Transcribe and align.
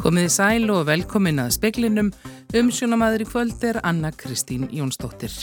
Komiði 0.00 0.30
sæl 0.32 0.70
og 0.72 0.86
velkomin 0.88 1.42
að 1.42 1.50
speklinum 1.58 2.06
um 2.56 2.68
sjónamaður 2.72 3.20
í 3.20 3.24
kvöld 3.28 3.64
er 3.68 3.78
Anna 3.84 4.08
Kristín 4.16 4.62
Jónsdóttir. 4.72 5.34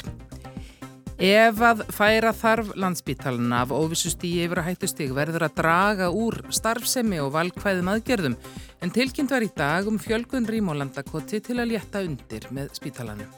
Ef 1.22 1.60
að 1.62 1.84
færa 1.94 2.32
þarf 2.34 2.72
landsbítalina 2.74 3.60
af 3.62 3.74
óvissustíi 3.74 4.48
yfir 4.48 4.64
að 4.64 4.72
hættustík 4.72 5.14
verður 5.14 5.46
að 5.46 5.60
draga 5.60 6.08
úr 6.10 6.40
starfsemi 6.50 7.20
og 7.22 7.36
valkvæðum 7.36 7.92
aðgerðum 7.94 8.38
en 8.82 8.94
tilkynnt 8.96 9.34
var 9.36 9.46
í 9.46 9.52
dag 9.54 9.90
um 9.90 10.00
fjölgun 10.02 10.50
rímólandakoti 10.50 11.42
til 11.46 11.60
að 11.62 11.76
létta 11.76 12.02
undir 12.08 12.48
með 12.50 12.74
spítalanum. 12.80 13.30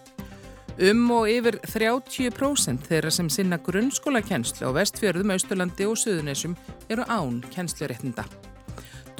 Um 0.80 1.04
og 1.12 1.28
yfir 1.28 1.58
30% 1.68 2.88
þeirra 2.88 3.12
sem 3.12 3.28
sinna 3.28 3.60
grunnskólakennslu 3.60 4.72
á 4.72 4.76
vestfjörðum, 4.80 5.36
Austurlandi 5.36 5.88
og 5.88 6.00
Suðunessum 6.00 6.56
eru 6.88 7.04
án 7.12 7.42
kennsluréttinda. 7.52 8.24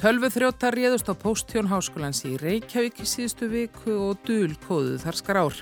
Tölvu 0.00 0.30
þrjóttar 0.32 0.72
réðust 0.72 1.10
á 1.12 1.12
Póstjón 1.12 1.66
Háskólans 1.68 2.22
í 2.24 2.30
Reykjavík 2.40 3.02
í 3.02 3.04
síðustu 3.04 3.50
viku 3.52 3.98
og 4.06 4.22
dúl 4.24 4.54
kóðu 4.62 4.94
þar 5.02 5.18
skrár. 5.18 5.58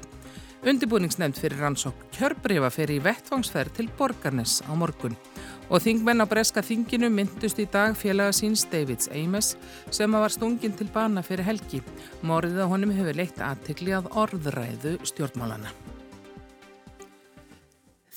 Undibúningsnefnd 0.62 1.40
fyrir 1.42 1.58
rannsók 1.58 2.04
kjörbrifa 2.14 2.70
fyrir 2.70 3.00
í 3.00 3.02
vettvangsferð 3.02 3.74
til 3.80 3.88
Borgarnes 3.98 4.60
á 4.62 4.70
morgun 4.78 5.18
og 5.66 5.82
þingmenn 5.82 6.22
á 6.22 6.30
Breska 6.30 6.62
þinginu 6.62 7.10
myndust 7.10 7.58
í 7.58 7.66
dag 7.66 7.98
félaga 7.98 8.30
síns 8.38 8.62
Davids 8.70 9.10
Ames 9.10 9.56
sem 9.90 10.14
var 10.14 10.30
stungin 10.30 10.78
til 10.78 10.86
bana 10.94 11.26
fyrir 11.26 11.50
helgi. 11.50 11.82
Morðið 12.22 12.62
á 12.62 12.70
honum 12.70 12.94
hefur 12.94 13.18
leitt 13.18 13.42
aðtikli 13.42 13.98
að 13.98 14.06
orðræðu 14.22 15.00
stjórnmálana. 15.02 15.74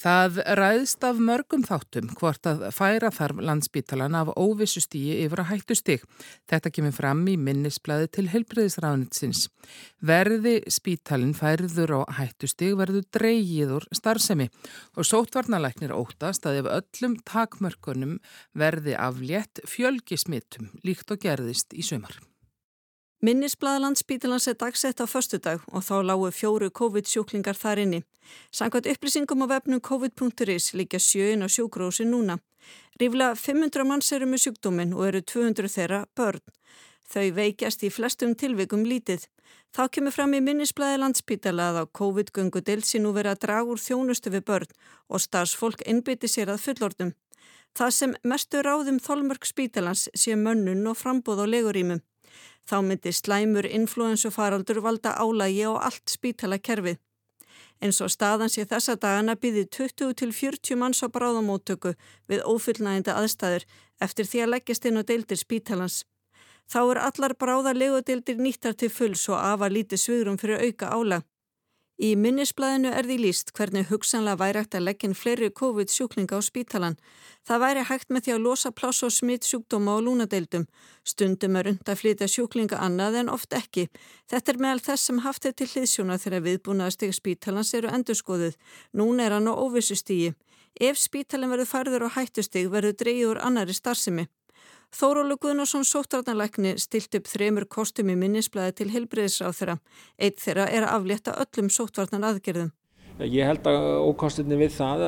Það 0.02 0.40
ræðst 0.58 1.04
af 1.06 1.20
mörgum 1.22 1.62
þáttum 1.62 2.08
hvort 2.18 2.48
að 2.50 2.64
færa 2.74 3.12
þarf 3.14 3.42
landsbítalan 3.46 4.16
af 4.18 4.32
óvissustígi 4.34 5.20
yfir 5.28 5.44
að 5.44 5.50
hættu 5.52 5.78
stig. 5.78 6.06
Þetta 6.50 6.72
kemur 6.74 6.96
fram 6.96 7.22
í 7.30 7.36
minnisblæði 7.38 8.10
til 8.16 8.26
helbreyðisræðnitsins. 8.32 9.44
Verði 10.02 10.56
spítalin 10.74 11.36
færður 11.38 12.00
og 12.00 12.16
hættu 12.18 12.50
stig 12.50 12.74
verður 12.82 13.06
dreygiður 13.14 13.86
starfsemi 13.94 14.50
og 14.96 15.06
sótvarnalæknir 15.06 15.94
óttast 15.94 16.50
að 16.50 16.64
ef 16.64 16.74
öllum 16.80 17.20
takmörkunum 17.22 18.18
verði 18.58 18.98
aflétt 18.98 19.62
fjölgi 19.70 20.18
smittum 20.18 20.74
líkt 20.82 21.14
og 21.14 21.22
gerðist 21.22 21.78
í 21.78 21.86
sömar. 21.86 22.18
Minnisblæðalandsbítilans 23.22 24.48
er 24.50 24.56
dagsett 24.58 24.98
á 24.98 25.06
förstudag 25.06 25.62
og 25.70 25.84
þá 25.86 26.02
lágu 26.02 26.32
fjóru 26.34 26.72
COVID-sjúklingar 26.74 27.54
þar 27.54 27.82
inni. 27.84 28.00
Sankvæmt 28.50 28.90
upplýsingum 28.90 29.46
á 29.46 29.48
vefnum 29.52 29.78
covid.is 29.78 30.74
líka 30.74 30.98
sjöin 30.98 31.46
á 31.46 31.48
sjúkrósi 31.48 32.02
núna. 32.10 32.40
Rífla 32.98 33.36
500 33.38 33.86
manns 33.86 34.10
eru 34.12 34.26
með 34.26 34.42
sjúkdómin 34.48 34.98
og 34.98 35.06
eru 35.06 35.22
200 35.22 35.70
þeirra 35.70 36.02
börn. 36.18 36.42
Þau 37.14 37.28
veikjast 37.38 37.86
í 37.86 37.94
flestum 37.94 38.34
tilvikum 38.34 38.90
lítið. 38.90 39.30
Þá 39.70 39.84
kemur 39.94 40.18
fram 40.18 40.34
í 40.34 40.42
minnisblæði 40.42 40.98
landsbítala 41.06 41.70
að 41.70 41.82
á 41.82 41.84
COVID-göngu 41.94 42.66
delsi 42.66 42.98
nú 42.98 43.14
verið 43.14 43.38
að 43.38 43.42
draga 43.46 43.70
úr 43.70 43.86
þjónustu 43.86 44.34
við 44.34 44.48
börn 44.50 44.78
og 45.14 45.22
starfsfólk 45.22 45.86
innbytti 45.86 46.26
sér 46.26 46.50
að 46.50 46.64
fullordum. 46.66 47.14
Það 47.78 47.92
sem 47.94 48.16
mestu 48.26 48.66
ráðum 48.66 48.98
þolmörk 48.98 49.46
spítalans 49.46 50.10
sé 50.18 50.34
mönnun 50.34 50.90
og 50.90 50.98
frambóð 50.98 51.46
á 51.46 51.48
legurímum. 51.54 52.02
Þá 52.70 52.78
myndi 52.88 53.12
slæmur 53.14 53.68
influensufaraldur 53.68 54.82
valda 54.86 55.16
álægi 55.18 55.66
á 55.68 55.74
allt 55.88 56.10
spítalakerfið. 56.10 57.00
En 57.82 57.94
svo 57.96 58.08
staðan 58.14 58.52
sé 58.54 58.66
þessa 58.70 58.96
dagana 58.96 59.36
býði 59.36 59.66
20-40 59.78 60.78
manns 60.78 61.02
á 61.02 61.10
bráðamóttöku 61.10 61.96
við 62.30 62.44
ófullnæginda 62.46 63.18
aðstæður 63.18 63.66
eftir 64.06 64.30
því 64.30 64.44
að 64.44 64.52
leggjast 64.54 64.86
inn 64.86 65.02
á 65.02 65.04
deildir 65.04 65.42
spítalans. 65.42 66.04
Þá 66.72 66.82
er 66.84 67.02
allar 67.08 67.34
bráða 67.36 67.74
legodeildir 67.76 68.38
nýttar 68.38 68.78
til 68.78 68.92
fulls 68.94 69.26
og 69.30 69.42
afa 69.42 69.68
lítið 69.68 70.04
svigrum 70.04 70.38
fyrir 70.40 70.62
auka 70.62 70.94
álag. 70.94 71.26
Í 72.02 72.16
minnisblæðinu 72.18 72.90
er 72.98 73.06
því 73.06 73.16
líst 73.22 73.52
hvernig 73.54 73.84
hugsanlega 73.92 74.40
væri 74.42 74.62
hægt 74.64 74.74
að 74.74 74.88
leggja 74.88 75.10
fleiri 75.14 75.50
COVID-sjúklinga 75.60 76.34
á 76.34 76.42
spítalan. 76.42 76.96
Það 77.46 77.62
væri 77.62 77.84
hægt 77.86 78.10
með 78.10 78.24
því 78.26 78.34
að 78.34 78.42
losa 78.42 78.72
pláss 78.74 79.04
og 79.06 79.14
smitt 79.14 79.46
sjúkdóma 79.46 79.94
á 79.94 79.98
lúnadeildum. 80.02 80.66
Stundum 81.06 81.60
er 81.62 81.70
und 81.70 81.86
að 81.86 82.02
flytja 82.02 82.26
sjúklinga 82.26 82.82
annað 82.82 83.20
en 83.22 83.30
oft 83.30 83.54
ekki. 83.54 83.86
Þetta 84.34 84.52
er 84.52 84.62
meðal 84.66 84.82
þess 84.88 85.12
sem 85.12 85.22
haft 85.22 85.46
er 85.46 85.54
til 85.54 85.70
hliðsjóna 85.76 86.18
þegar 86.18 86.46
viðbúnaðasteg 86.48 87.14
spítalans 87.14 87.76
eru 87.78 87.94
endurskoðuð. 87.94 88.58
Nún 88.98 89.22
er 89.22 89.38
hann 89.38 89.46
á 89.46 89.54
óvissustígi. 89.54 90.34
Ef 90.82 90.98
spítalin 90.98 91.54
verður 91.54 91.70
færður 91.70 92.10
á 92.10 92.18
hættustig 92.18 92.72
verður 92.74 92.98
dreyjur 92.98 93.46
annari 93.46 93.78
starfsemi. 93.78 94.26
Þórólu 94.92 95.38
Guðnarsson 95.40 95.86
sóttratnalækni 95.88 96.74
stilt 96.82 97.16
upp 97.16 97.30
þremur 97.32 97.66
kostum 97.72 98.10
í 98.12 98.18
minnisblæði 98.20 98.74
til 98.82 98.88
helbreyðisráð 98.92 99.58
þeirra. 99.60 99.76
Eitt 100.20 100.42
þeirra 100.44 100.66
er 100.68 100.86
að 100.86 100.96
aflétta 100.98 101.36
öllum 101.40 101.70
sóttratnan 101.72 102.28
aðgerðum. 102.28 102.74
Ég 103.22 103.46
held 103.46 103.68
að 103.70 103.86
ókostinni 104.10 104.58
við 104.60 104.74
það 104.76 105.06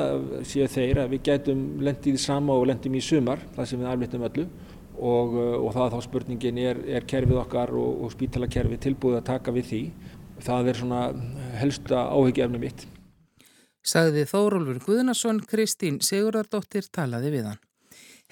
séu 0.48 0.70
þeir 0.70 1.02
að 1.04 1.16
við 1.16 1.24
gætum 1.28 1.66
lendið 1.84 2.20
sama 2.22 2.56
og 2.56 2.68
lendum 2.70 2.96
í 2.96 3.02
sumar, 3.02 3.42
það 3.56 3.70
sem 3.70 3.82
við 3.82 3.90
afléttum 3.90 4.26
öllu 4.28 4.46
og, 4.94 5.36
og 5.36 5.70
það 5.74 5.96
þá 5.96 6.00
spurningin 6.08 6.62
er, 6.62 6.82
er 7.00 7.08
kerfið 7.10 7.42
okkar 7.42 7.74
og, 7.76 8.06
og 8.06 8.14
spítalakerfið 8.14 8.84
tilbúið 8.88 9.20
að 9.20 9.28
taka 9.32 9.56
við 9.56 9.70
því. 9.72 9.84
Það 10.44 10.70
er 10.70 10.80
svona 10.80 11.02
helsta 11.60 12.06
áhyggjaefni 12.14 12.62
mitt. 12.62 12.88
Sagði 13.84 14.24
Þórólfur 14.30 14.80
Guðnarsson, 14.86 15.44
Kristín 15.50 16.00
Sigurðardóttir 16.00 16.88
talaði 16.94 17.34
við 17.34 17.52
hann. 17.52 17.62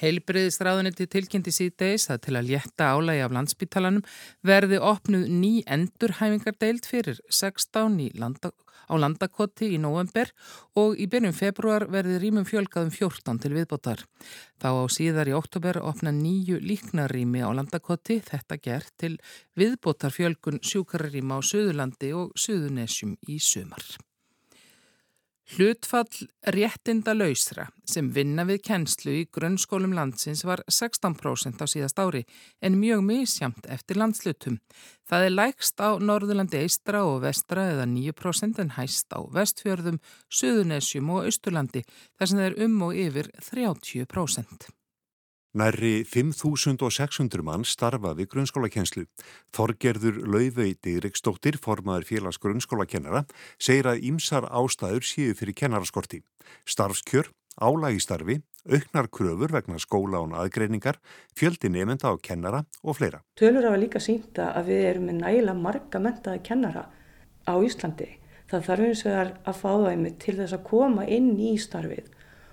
Heilbreyðisráðuniti 0.01 1.05
tilkynnti 1.13 1.53
síðdeis 1.53 2.07
að 2.09 2.23
til 2.25 2.35
að 2.39 2.47
létta 2.49 2.89
álægi 2.95 3.21
af 3.21 3.35
landsbítalanum 3.35 4.05
verði 4.47 4.81
opnuð 4.81 5.27
ný 5.29 5.51
endurhæfingardeild 5.69 6.89
fyrir 6.89 7.21
16 7.29 7.99
landa, 8.17 8.49
á 8.89 8.93
landakoti 8.97 9.69
í 9.75 9.79
november 9.81 10.33
og 10.81 10.97
í 10.97 11.07
byrjum 11.11 11.37
februar 11.37 11.85
verði 11.93 12.17
rýmum 12.23 12.47
fjölgaðum 12.49 12.91
14 12.97 13.41
til 13.45 13.53
viðbótar. 13.55 14.05
Þá 14.57 14.69
á 14.81 14.85
síðar 14.89 15.29
í 15.29 15.37
oktober 15.37 15.79
opna 15.85 16.13
nýju 16.15 16.59
líknarrými 16.65 17.45
á 17.45 17.49
landakoti, 17.53 18.19
þetta 18.25 18.57
gert 18.57 18.93
til 18.97 19.15
viðbótar 19.53 20.13
fjölgun 20.15 20.63
sjúkarrýma 20.65 21.37
á 21.37 21.41
Suðurlandi 21.45 22.15
og 22.17 22.33
Suðunesjum 22.33 23.19
í 23.29 23.37
sumar. 23.37 23.85
Hlutfall 25.51 26.29
réttinda 26.47 27.11
lausra 27.11 27.65
sem 27.91 28.07
vinna 28.15 28.45
við 28.47 28.61
kennslu 28.69 29.15
í 29.19 29.25
grunnskólum 29.35 29.91
landsins 29.97 30.45
var 30.47 30.63
16% 30.71 31.59
á 31.59 31.67
síðast 31.67 31.99
ári 31.99 32.21
en 32.63 32.79
mjög 32.79 33.03
misjamt 33.03 33.67
eftir 33.67 33.99
landslutum. 33.99 34.61
Það 35.03 35.27
er 35.27 35.35
lægst 35.35 35.83
á 35.83 35.99
Norðurlandi 35.99 36.63
eistra 36.63 37.03
og 37.03 37.25
vestra 37.25 37.67
eða 37.73 37.89
9% 37.91 38.63
en 38.63 38.75
hæst 38.77 39.11
á 39.11 39.19
vestfjörðum, 39.35 39.99
Suðunesjum 40.31 41.11
og 41.17 41.27
Östurlandi 41.27 41.83
þar 41.83 42.31
sem 42.31 42.39
það 42.39 42.47
er 42.47 42.61
um 42.69 42.85
og 42.87 43.01
yfir 43.03 43.33
30%. 43.51 44.71
Nærri 45.51 46.05
5.600 46.07 47.43
mann 47.43 47.65
starfa 47.67 48.13
við 48.15 48.29
grunnskólakenslu. 48.31 49.01
Þorgerður 49.51 50.21
Lauvei 50.23 50.77
Dýriksdóttir, 50.79 51.57
formaður 51.59 52.07
félags 52.07 52.39
grunnskólakennara, 52.39 53.25
segir 53.59 53.89
að 53.91 54.05
ímsar 54.07 54.47
ástæður 54.47 55.03
séu 55.03 55.33
fyrir 55.35 55.57
kennaraskorti. 55.59 56.21
Starfskjör, 56.63 57.33
álægistarfi, 57.59 58.37
auknar 58.63 59.11
kröfur 59.11 59.51
vegna 59.51 59.81
skóla 59.83 60.21
og 60.23 60.37
aðgreiningar, 60.39 61.01
fjöldi 61.35 61.67
nefnda 61.67 62.15
á 62.15 62.15
kennara 62.23 62.63
og 62.79 63.01
fleira. 63.01 63.19
Tölur 63.35 63.67
hafa 63.67 63.83
líka 63.83 63.99
sínta 63.99 64.53
að 64.55 64.71
við 64.71 64.87
erum 64.93 65.11
með 65.11 65.19
nægilega 65.25 65.65
marga 65.67 65.99
mentaði 65.99 66.45
kennara 66.47 66.87
á 67.43 67.53
Íslandi. 67.59 68.07
Það 68.47 68.65
þarf 68.69 68.87
eins 68.87 69.03
og 69.03 69.11
það 69.11 69.35
að 69.43 69.59
fá 69.59 69.69
það 69.69 69.91
einmitt 69.91 70.19
til 70.23 70.39
þess 70.39 70.55
að 70.55 70.67
koma 70.71 71.11
inn 71.11 71.31
í 71.35 71.53
starfið 71.59 72.07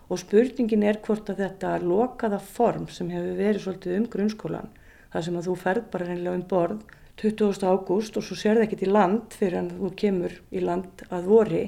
og 0.08 0.20
spurningin 0.22 0.84
er 0.88 1.00
hvort 1.04 1.28
að 1.28 1.42
þetta 1.44 1.74
lokaða 1.84 2.38
form 2.40 2.86
sem 2.92 3.10
hefur 3.12 3.36
verið 3.36 3.64
svolítið 3.64 3.96
um 3.98 4.06
grunnskólan, 4.12 4.70
það 5.12 5.26
sem 5.26 5.38
að 5.40 5.48
þú 5.48 5.56
ferð 5.64 5.90
bara 5.92 6.08
reynilega 6.08 6.38
um 6.38 6.46
borð 6.48 6.94
20. 7.18 7.64
ágúst 7.66 8.16
og 8.16 8.24
svo 8.24 8.36
sér 8.38 8.60
það 8.60 8.68
ekkert 8.68 8.84
í 8.86 8.90
land 8.92 9.34
fyrir 9.34 9.58
að 9.58 9.72
þú 9.80 9.90
kemur 9.98 10.36
í 10.54 10.62
land 10.62 11.02
að 11.10 11.26
vori, 11.26 11.64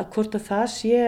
að 0.00 0.08
hvort 0.14 0.36
að 0.38 0.46
það 0.46 0.64
sé 0.72 1.02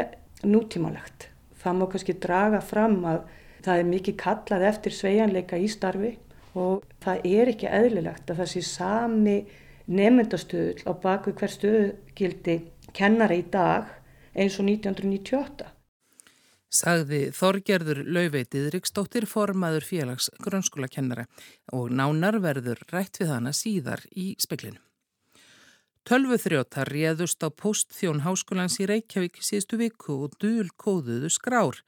nútímalegt. 0.45 1.29
Það 1.63 1.79
má 1.79 1.85
kannski 1.95 2.17
draga 2.21 2.61
fram 2.61 2.99
að 3.09 3.23
það 3.65 3.81
er 3.81 3.91
mikið 3.91 4.19
kallað 4.21 4.67
eftir 4.69 4.95
sveianleika 4.95 5.57
í 5.57 5.71
starfi 5.73 6.13
og 6.61 6.85
það 7.03 7.29
er 7.31 7.53
ekki 7.55 7.71
eðlilegt 7.73 8.31
að 8.31 8.43
það 8.43 8.51
sé 8.53 8.65
sami 8.69 9.39
nefndastöðul 9.89 10.85
á 10.85 10.93
baku 11.01 11.33
hver 11.39 11.53
stöðugildi 11.53 12.59
kennara 12.97 13.41
í 13.41 13.47
dag 13.49 13.89
eins 14.37 14.61
og 14.61 14.69
1998 14.69 15.74
sagði 16.75 17.29
Þorgerður 17.35 18.03
Lauveitið 18.05 18.71
Riksdóttir 18.75 19.29
formaður 19.31 19.87
félags 19.87 20.31
grunnskólakennara 20.43 21.29
og 21.77 21.93
nánar 21.95 22.41
verður 22.43 22.83
rætt 22.91 23.23
við 23.23 23.33
hana 23.37 23.55
síðar 23.55 24.03
í 24.11 24.33
speklinu. 24.43 24.81
Tölvuþrjótar 26.05 26.91
réðust 26.93 27.41
á 27.41 27.49
postþjón 27.49 28.19
háskólans 28.27 28.75
í 28.77 28.85
Reykjavík 28.85 29.39
síðustu 29.41 29.79
viku 29.81 30.19
og 30.27 30.35
dúl 30.37 30.67
kóðuðu 30.77 31.31
skrár. 31.33 31.79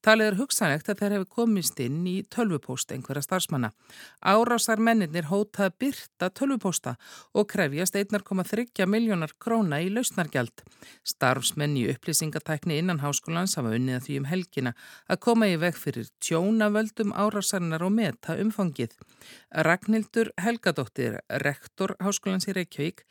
Talið 0.00 0.30
er 0.30 0.36
hugsanlegt 0.38 0.88
að 0.88 1.02
þeir 1.02 1.14
hefði 1.16 1.28
komist 1.34 1.82
inn 1.84 1.98
í 2.08 2.14
tölvupost 2.32 2.94
einhverja 2.94 3.26
starfsmanna. 3.26 3.74
Árásar 4.24 4.80
mennir 4.80 5.28
hótað 5.28 5.74
byrta 5.76 6.30
tölvuposta 6.32 6.94
og 7.36 7.50
krefjast 7.52 7.98
1,3 8.00 8.86
miljónar 8.88 9.34
króna 9.36 9.82
í 9.84 9.90
lausnargjald. 9.92 10.64
Starfsmenn 11.04 11.76
í 11.76 11.84
upplýsingatækni 11.92 12.80
innan 12.80 13.04
háskólans 13.04 13.58
hafa 13.60 13.74
unnið 13.76 13.98
að 13.98 14.08
því 14.08 14.18
um 14.22 14.30
helgina 14.32 14.72
að 15.04 15.20
koma 15.28 15.50
í 15.52 15.60
veg 15.60 15.76
fyrir 15.76 16.08
tjónavöldum 16.24 17.12
árásarinnar 17.12 17.84
og 17.84 17.92
meta 18.00 18.40
umfangið. 18.40 18.96
Ragnhildur 19.52 20.32
Helgadóttir, 20.40 21.20
rektor 21.44 21.92
háskólans 22.00 22.48
í 22.48 22.56
Reykjavík, 22.56 23.04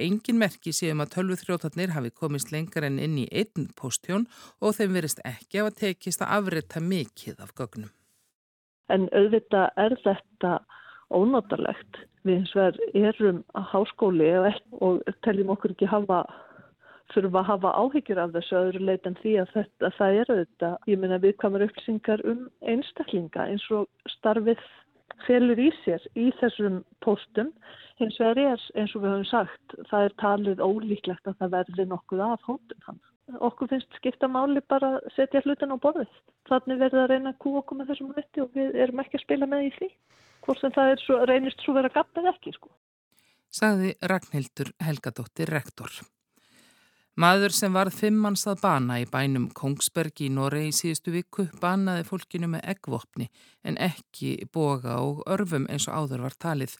segir 0.00 0.08
engin 0.08 0.38
merki 0.38 0.72
séum 0.72 1.00
að 1.00 1.14
tölvuþrjótarnir 1.14 1.92
hafi 1.94 2.10
komist 2.10 2.52
lengar 2.52 2.84
en 2.84 2.98
inn 2.98 3.18
í 3.18 3.28
einn 3.30 3.68
postjón 3.76 4.26
og 4.60 4.74
þeim 4.74 4.94
verist 4.94 5.20
ekki 5.24 5.60
að 5.60 5.76
tekist 5.76 6.22
að 6.22 6.32
afrita 6.38 6.80
mikið 6.80 7.40
af 7.40 7.54
gögnum. 7.54 7.90
En 8.88 9.08
auðvitað 9.12 9.70
er 9.76 9.96
þetta 10.02 10.60
ónátarlegt. 11.10 12.06
Við 12.24 12.36
eins 12.40 12.54
vegar 12.54 12.76
erum 12.94 13.44
að 13.54 13.68
háskóli 13.72 14.30
og 14.80 15.02
teljum 15.22 15.50
okkur 15.50 15.72
ekki 15.72 15.86
hafa 15.86 16.24
þurfa 17.12 17.40
að 17.40 17.48
hafa 17.48 17.70
áhyggjur 17.74 18.18
af 18.22 18.34
þessu 18.34 18.56
öðru 18.56 18.84
leit 18.86 19.06
en 19.06 19.16
því 19.18 19.32
að 19.42 19.48
þetta, 19.54 19.90
það 19.98 20.18
er 20.20 20.28
auðvitað, 20.30 20.76
ég 20.86 21.00
minna 21.00 21.18
viðkvæmur 21.18 21.64
upplýsingar 21.66 22.22
um 22.24 22.44
einstaklinga 22.62 23.48
eins 23.50 23.64
og 23.74 23.88
starfið 24.06 24.62
felur 25.26 25.60
í 25.60 25.70
sér 25.84 26.04
í 26.18 26.30
þessum 26.40 26.82
postum 27.04 27.52
hins 28.00 28.18
vegar 28.20 28.40
er 28.40 28.66
eins 28.80 28.94
og 28.96 29.04
við 29.04 29.12
höfum 29.12 29.28
sagt 29.28 29.76
það 29.90 30.06
er 30.06 30.16
talið 30.22 30.62
ólíklegt 30.64 31.30
að 31.30 31.38
það 31.40 31.54
verði 31.56 31.86
nokkuð 31.90 32.22
af 32.26 32.46
hóttum 32.48 32.84
hann. 32.86 33.00
Okkur 33.38 33.70
finnst 33.70 33.98
skipta 33.98 34.26
máli 34.26 34.62
bara 34.72 34.96
að 34.96 35.10
setja 35.14 35.42
hlutin 35.44 35.74
á 35.74 35.78
borðið. 35.82 36.14
Þannig 36.50 36.80
verður 36.80 37.02
að 37.04 37.10
reyna 37.12 37.32
að 37.32 37.40
kú 37.44 37.52
okkur 37.60 37.78
með 37.78 37.92
þessum 37.92 38.14
hluti 38.14 38.42
og 38.42 38.56
við 38.56 38.78
erum 38.84 39.02
ekki 39.04 39.20
að 39.20 39.26
spila 39.26 39.50
með 39.50 39.66
í 39.68 39.72
því. 39.76 39.90
Hvort 40.46 40.62
sem 40.62 40.74
það 40.74 40.94
svo, 41.04 41.18
reynist 41.30 41.62
svo 41.62 41.76
verið 41.76 41.92
að 41.92 41.98
gafna 42.00 42.24
eða 42.24 42.32
ekki 42.34 42.54
sko. 42.56 42.72
Saði 43.60 43.92
Ragnhildur 44.10 44.72
Helgadóttir 44.82 45.52
rektor. 45.52 46.00
Maður 47.18 47.50
sem 47.50 47.74
varð 47.74 47.96
fimmans 47.98 48.44
að 48.46 48.60
bana 48.62 49.00
í 49.02 49.06
bænum 49.10 49.48
Kongsberg 49.56 50.20
í 50.22 50.28
Noregi 50.30 50.70
í 50.70 50.76
síðustu 50.76 51.10
viku 51.10 51.48
banaði 51.60 52.04
fólkinu 52.06 52.46
með 52.52 52.62
eggvopni 52.70 53.26
en 53.66 53.78
ekki 53.82 54.36
boga 54.54 55.00
og 55.02 55.24
örfum 55.26 55.66
eins 55.66 55.88
og 55.90 56.04
áður 56.04 56.22
var 56.28 56.36
talið. 56.38 56.76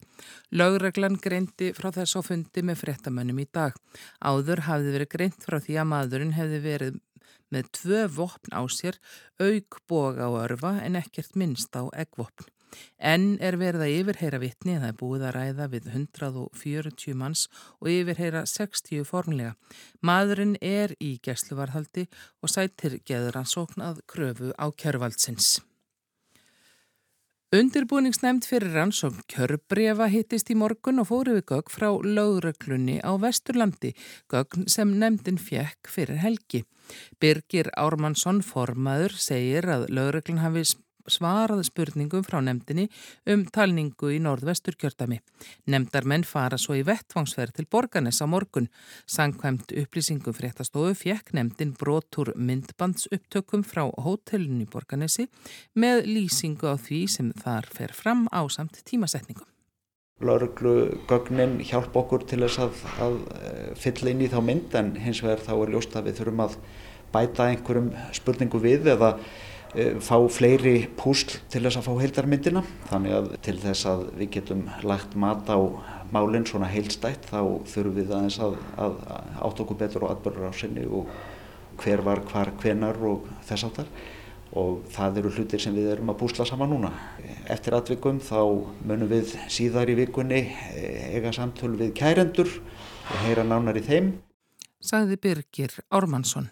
Lögreglan 0.54 1.18
greindi 1.18 1.72
frá 1.74 1.90
þess 1.96 2.14
á 2.14 2.20
fundi 2.22 2.62
með 2.62 2.84
frettamönnum 2.84 3.42
í 3.42 3.48
dag. 3.50 3.74
Áður 4.22 4.64
hafði 4.68 4.94
verið 4.96 5.12
greint 5.16 5.42
frá 5.42 5.58
því 5.58 5.80
að 5.82 5.90
maðurinn 5.96 6.38
hefði 6.38 6.62
verið 6.68 7.02
með 7.50 7.74
tvö 7.80 8.06
vopn 8.14 8.54
á 8.54 8.62
sér, 8.70 9.02
auk 9.42 9.82
boga 9.90 10.30
og 10.30 10.44
örfa 10.44 10.76
en 10.84 10.98
ekkert 11.02 11.34
minnst 11.34 11.74
á 11.74 11.90
eggvopn. 11.90 12.46
En 12.98 13.38
er 13.40 13.58
verið 13.60 13.86
að 13.86 13.94
yfirheyra 14.00 14.42
vittni, 14.42 14.76
það 14.80 14.90
er 14.90 14.98
búið 15.00 15.24
að 15.28 15.34
ræða 15.38 15.70
við 15.74 15.88
140 15.94 17.16
manns 17.22 17.46
og 17.80 17.90
yfirheyra 17.94 18.44
60 18.48 19.08
formlega. 19.08 19.56
Maðurinn 20.00 20.54
er 20.60 20.94
í 21.00 21.16
gæsluvarhaldi 21.24 22.06
og 22.42 22.52
sættir 22.52 23.00
geður 23.04 23.40
hann 23.40 23.50
sóknað 23.50 24.04
kröfu 24.10 24.54
á 24.54 24.66
kjörvaldsins. 24.70 25.58
Undirbúningsnæmt 27.50 28.44
fyrir 28.46 28.76
rannsókn 28.76 29.24
kjörbrefa 29.26 30.06
hittist 30.06 30.52
í 30.52 30.54
morgun 30.54 31.02
og 31.02 31.08
fóru 31.08 31.32
við 31.34 31.48
gögn 31.50 31.72
frá 31.74 31.88
lögröklunni 31.98 33.00
á 33.02 33.10
Vesturlandi, 33.18 33.90
gögn 34.30 34.68
sem 34.70 34.92
nefndin 35.00 35.40
fjekk 35.42 35.90
fyrir 35.90 36.20
helgi. 36.22 36.60
Birgir 37.18 37.72
Ármannsson 37.74 38.38
formaður 38.46 39.16
segir 39.18 39.66
að 39.66 39.88
lögröklun 39.90 40.44
hafi 40.44 40.62
svarað 41.12 41.64
spurningum 41.68 42.24
frá 42.26 42.38
nefndinni 42.44 42.86
um 43.30 43.44
talningu 43.50 44.12
í 44.14 44.20
norðvestur 44.22 44.78
kjördami. 44.80 45.20
Nemndarmenn 45.70 46.24
fara 46.28 46.58
svo 46.60 46.78
í 46.78 46.84
vettvangsferð 46.86 47.58
til 47.58 47.68
borganes 47.70 48.22
á 48.22 48.26
morgun. 48.30 48.70
Sangkvæmt 49.10 49.74
upplýsingum 49.82 50.36
fréttastofu 50.36 50.94
fjekk 51.02 51.34
nefndin 51.36 51.74
brotur 51.78 52.32
myndbandsupptökum 52.36 53.66
frá 53.66 53.86
hótelun 53.90 54.64
í 54.64 54.70
borganesi 54.70 55.28
með 55.74 56.06
lýsingu 56.08 56.70
á 56.70 56.76
því 56.80 57.06
sem 57.10 57.32
þar 57.36 57.68
fer 57.70 57.94
fram 57.96 58.28
á 58.30 58.46
samt 58.48 58.82
tímasetningum. 58.86 59.46
Lauruglugögnin 60.20 61.62
hjálp 61.64 61.94
okkur 61.96 62.26
til 62.28 62.42
þess 62.44 62.60
að, 62.60 62.80
að 63.00 63.14
eh, 63.40 63.68
fylla 63.80 64.12
inn 64.12 64.24
í 64.26 64.28
þá 64.28 64.40
mynd 64.44 64.74
en 64.76 64.90
hins 65.00 65.22
vegar 65.24 65.40
þá 65.46 65.54
er 65.54 65.72
ljóst 65.72 65.96
að 65.96 66.10
við 66.10 66.18
þurfum 66.18 66.42
að 66.44 66.56
bæta 67.14 67.46
einhverjum 67.48 67.88
spurningu 68.16 68.60
við 68.60 68.90
eða 68.92 69.14
fá 70.02 70.16
fleiri 70.32 70.88
púsl 70.98 71.36
til 71.52 71.62
þess 71.62 71.78
að 71.78 71.86
fá 71.86 71.92
heildarmyndina 72.00 72.62
þannig 72.90 73.12
að 73.14 73.28
til 73.46 73.56
þess 73.62 73.86
að 73.86 74.06
við 74.18 74.30
getum 74.36 74.64
lagt 74.82 75.14
mat 75.14 75.46
á 75.46 75.58
málinn 76.10 76.46
svona 76.48 76.70
heilstætt 76.70 77.28
þá 77.30 77.40
þurfum 77.70 77.94
við 77.94 78.14
aðeins 78.16 78.38
að, 78.42 78.56
að 78.82 78.96
átt 79.46 79.62
okkur 79.62 79.78
betur 79.78 80.08
á 80.10 80.50
sinni 80.58 80.86
og 80.90 81.12
hver 81.80 82.02
var 82.04 82.24
hvar 82.28 82.50
hvenar 82.60 82.98
og 83.06 83.28
þess 83.46 83.68
áttar 83.68 83.92
og 84.58 84.80
það 84.90 85.20
eru 85.20 85.32
hlutir 85.36 85.62
sem 85.62 85.74
við 85.76 85.92
erum 85.92 86.10
að 86.10 86.18
púsla 86.24 86.46
saman 86.48 86.72
núna. 86.72 86.90
Eftir 87.50 87.76
atvikum 87.76 88.18
þá 88.22 88.40
munum 88.82 89.10
við 89.10 89.36
síðar 89.52 89.92
í 89.92 89.98
vikunni 90.00 90.40
eh, 90.74 91.14
eiga 91.14 91.30
samtöl 91.34 91.76
við 91.78 91.94
kærendur 92.00 92.50
og 92.58 93.20
heyra 93.28 93.46
nánar 93.46 93.78
í 93.78 93.84
þeim. 93.86 94.16
Sagði 94.82 95.20
Birgir 95.22 95.76
Ármannsson. 95.92 96.50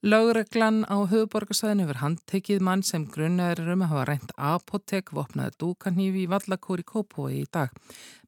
Lágreglan 0.00 0.86
á 0.88 0.96
höfuborgarsæðinu 1.04 1.84
verður 1.84 1.98
handtekið 2.00 2.62
mann 2.64 2.80
sem 2.80 3.02
grunnaður 3.04 3.74
um 3.74 3.82
að 3.84 3.90
hafa 3.90 4.04
reynd 4.08 4.30
apotek 4.50 5.12
vopnaði 5.12 5.52
dúkanhífi 5.60 6.22
í 6.22 6.30
Vallakóri 6.32 6.86
Kópói 6.88 7.42
í 7.42 7.48
dag. 7.52 7.74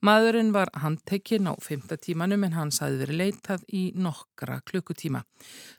Maðurinn 0.05 0.51
var 0.53 0.69
handtekinn 0.83 1.49
á 1.49 1.57
fymta 1.65 1.97
tímanum 1.97 2.45
en 2.45 2.59
hans 2.59 2.83
hafi 2.85 2.99
verið 3.01 3.21
leitað 3.23 3.65
í 3.73 3.83
nokkra 3.97 4.59
klukkutíma. 4.69 5.23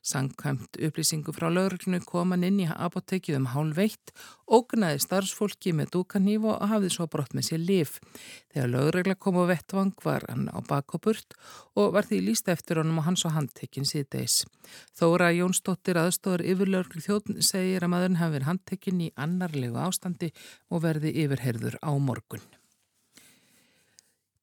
Sangkvæmt 0.02 0.80
upplýsingu 0.82 1.36
frá 1.36 1.52
lauruglunu 1.54 2.02
kom 2.08 2.34
hann 2.34 2.48
inn 2.48 2.64
í 2.64 2.68
apotekið 2.72 3.38
um 3.44 3.50
hálf 3.54 3.78
veitt, 3.78 4.16
ógnaði 4.50 4.98
starfsfólki 5.04 5.76
með 5.78 5.94
dúkanhíf 5.94 6.50
og 6.50 6.64
hafði 6.74 6.90
svo 6.96 7.06
brott 7.06 7.38
með 7.38 7.52
sér 7.52 7.62
lif. 7.68 8.00
Þegar 8.50 8.74
laurugla 8.74 9.16
kom 9.20 9.38
á 9.44 9.46
vettvang 9.52 9.94
var 10.02 10.26
hann 10.30 10.50
á 10.50 10.58
bakopurt 10.66 11.38
og 11.78 11.94
var 11.94 12.10
því 12.10 12.24
líst 12.32 12.50
eftir 12.50 12.82
honum 12.82 13.04
og 13.04 13.12
hans 13.12 13.28
og 13.28 13.36
handtekinn 13.38 13.86
síðdeis. 13.86 14.42
Þóra 14.98 15.30
Jónsdóttir 15.84 16.00
aðstofar 16.00 16.42
yfir 16.48 16.70
lauruglu 16.72 17.02
þjóðn 17.04 17.42
segir 17.44 17.84
að 17.84 17.90
maðurinn 17.92 18.20
hafi 18.22 18.34
verið 18.38 18.48
handtekinn 18.48 19.02
í 19.04 19.08
annarlegu 19.20 19.76
ástandi 19.76 20.30
og 20.72 20.84
verði 20.86 21.12
yfirherður 21.26 21.76
á 21.84 21.92
morgun. 22.00 22.40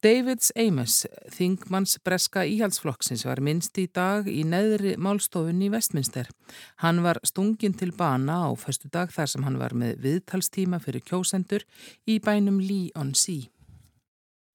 Davids 0.04 0.52
Amos, 0.52 1.06
þingmanns 1.32 1.96
breska 2.04 2.44
íhaldsflokksins, 2.44 3.24
var 3.24 3.40
minnst 3.40 3.78
í 3.80 3.86
dag 3.88 4.28
í 4.28 4.44
neðri 4.44 4.98
málstofunni 5.00 5.70
í 5.70 5.72
Vestminster. 5.72 6.28
Hann 6.84 7.00
var 7.00 7.20
stungin 7.24 7.72
til 7.72 7.92
bana 7.96 8.44
á 8.44 8.52
förstu 8.52 8.92
dag 8.92 9.08
þar 9.08 9.32
sem 9.32 9.44
hann 9.44 9.56
var 9.56 9.72
með 9.72 9.96
viðtalstíma 10.04 10.80
fyrir 10.84 11.00
kjósendur 11.00 11.64
í 12.04 12.20
bænum 12.20 12.60
Lee 12.60 12.92
on 12.94 13.14
Sea. 13.14 13.48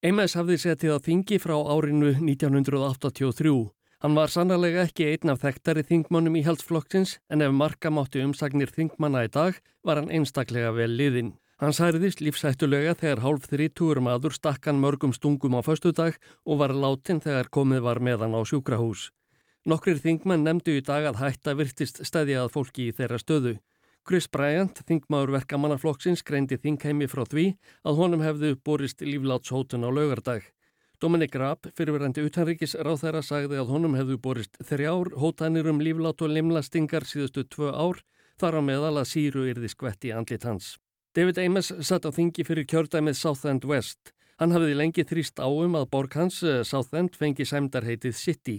Amos 0.06 0.38
hafði 0.38 0.62
setið 0.62 0.94
á 0.94 0.98
þingi 1.02 1.42
frá 1.42 1.58
árinu 1.58 2.14
1983. 2.14 3.75
Hann 4.04 4.12
var 4.12 4.28
sannlega 4.28 4.82
ekki 4.84 5.06
einn 5.08 5.32
af 5.32 5.40
þekktari 5.40 5.82
þingmannum 5.88 6.34
íhaldsflokksins 6.42 7.16
en 7.32 7.44
ef 7.46 7.52
marka 7.56 7.88
mátti 7.88 8.20
umsagnir 8.20 8.68
þingmanna 8.74 9.22
í 9.24 9.30
dag 9.32 9.56
var 9.88 9.96
hann 10.00 10.12
einstaklega 10.12 10.74
vel 10.76 10.90
liðinn. 10.98 11.30
Hann 11.56 11.72
særiðist 11.72 12.20
lífsættulega 12.20 12.92
þegar 13.00 13.22
hálf 13.24 13.46
þrítúur 13.48 14.02
maður 14.04 14.34
stakkan 14.36 14.82
mörgum 14.82 15.14
stungum 15.16 15.56
á 15.56 15.64
föstudag 15.64 16.18
og 16.44 16.58
var 16.60 16.74
látin 16.76 17.22
þegar 17.24 17.48
komið 17.48 17.86
var 17.86 18.02
meðan 18.04 18.36
á 18.36 18.44
sjúkrahús. 18.44 19.06
Nokkrir 19.64 20.02
þingmenn 20.04 20.44
nefndu 20.44 20.76
í 20.76 20.82
dag 20.84 21.08
að 21.08 21.22
hætta 21.22 21.56
virtist 21.56 22.02
stæðjað 22.04 22.52
fólki 22.52 22.90
í 22.90 22.96
þeirra 22.98 23.16
stöðu. 23.22 23.54
Chris 24.06 24.28
Bryant, 24.28 24.84
þingmaður 24.86 25.32
verkamannaflokksins, 25.38 26.20
greindi 26.22 26.60
þingheimi 26.60 27.08
frá 27.10 27.24
því 27.24 27.46
að 27.88 27.98
honum 27.98 28.22
hefðu 28.22 28.52
borist 28.60 29.00
líflátshótun 29.00 29.88
á 29.88 29.90
laugardag. 29.90 30.44
Dominik 31.00 31.34
Raab, 31.36 31.66
fyrirverandi 31.76 32.24
utanríkis 32.24 32.72
ráð 32.80 33.02
þeirra, 33.04 33.20
sagði 33.24 33.58
að 33.60 33.72
honum 33.74 33.96
hefðu 33.98 34.16
borist 34.22 34.56
þrjár 34.64 35.10
hótanir 35.20 35.68
um 35.68 35.82
líflát 35.84 36.22
og 36.24 36.32
limlastingar 36.32 37.04
síðustu 37.04 37.44
tvö 37.52 37.72
ár, 37.76 38.00
þar 38.40 38.58
á 38.58 38.62
meðal 38.64 38.94
að 39.02 39.10
síru 39.10 39.44
yrði 39.50 39.68
skvett 39.72 40.08
í 40.08 40.12
andlit 40.16 40.46
hans. 40.48 40.76
David 41.16 41.40
Amos 41.40 41.72
satt 41.80 42.04
á 42.04 42.10
þingi 42.12 42.44
fyrir 42.44 42.68
kjördæmið 42.68 43.16
Southend 43.16 43.64
West. 43.68 44.12
Hann 44.36 44.52
hafiði 44.52 44.76
lengi 44.76 45.04
þrýst 45.08 45.40
áum 45.40 45.76
að 45.78 45.88
borg 45.92 46.16
hans 46.16 46.42
eh, 46.44 46.60
Southend 46.64 47.16
fengi 47.16 47.44
sæmdarheitið 47.48 48.16
City. 48.16 48.56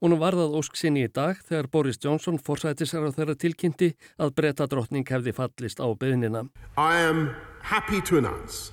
Hún 0.00 0.16
varðað 0.18 0.56
ósk 0.58 0.76
sinni 0.80 1.04
í 1.04 1.10
dag 1.12 1.36
þegar 1.44 1.68
Boris 1.72 2.00
Johnson 2.00 2.40
forsætisar 2.40 3.04
á 3.04 3.12
þeirra 3.12 3.36
tilkynnti 3.36 3.92
að 4.16 4.32
breyta 4.40 4.66
drottning 4.66 5.04
hefði 5.04 5.36
fallist 5.36 5.84
á 5.84 5.88
beðnina. 5.92 6.48
I 6.80 7.04
am 7.04 7.30
happy 7.60 8.00
to 8.08 8.18
announce 8.18 8.72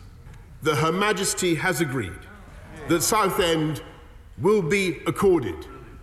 that 0.63 0.79
Her 0.79 0.91
Majesty 0.91 1.55
has 1.55 1.81
agreed 1.81 2.28
that 2.89 3.03
Southend 3.03 3.83
will 4.41 4.61
be 4.61 5.01
accorded 5.05 5.55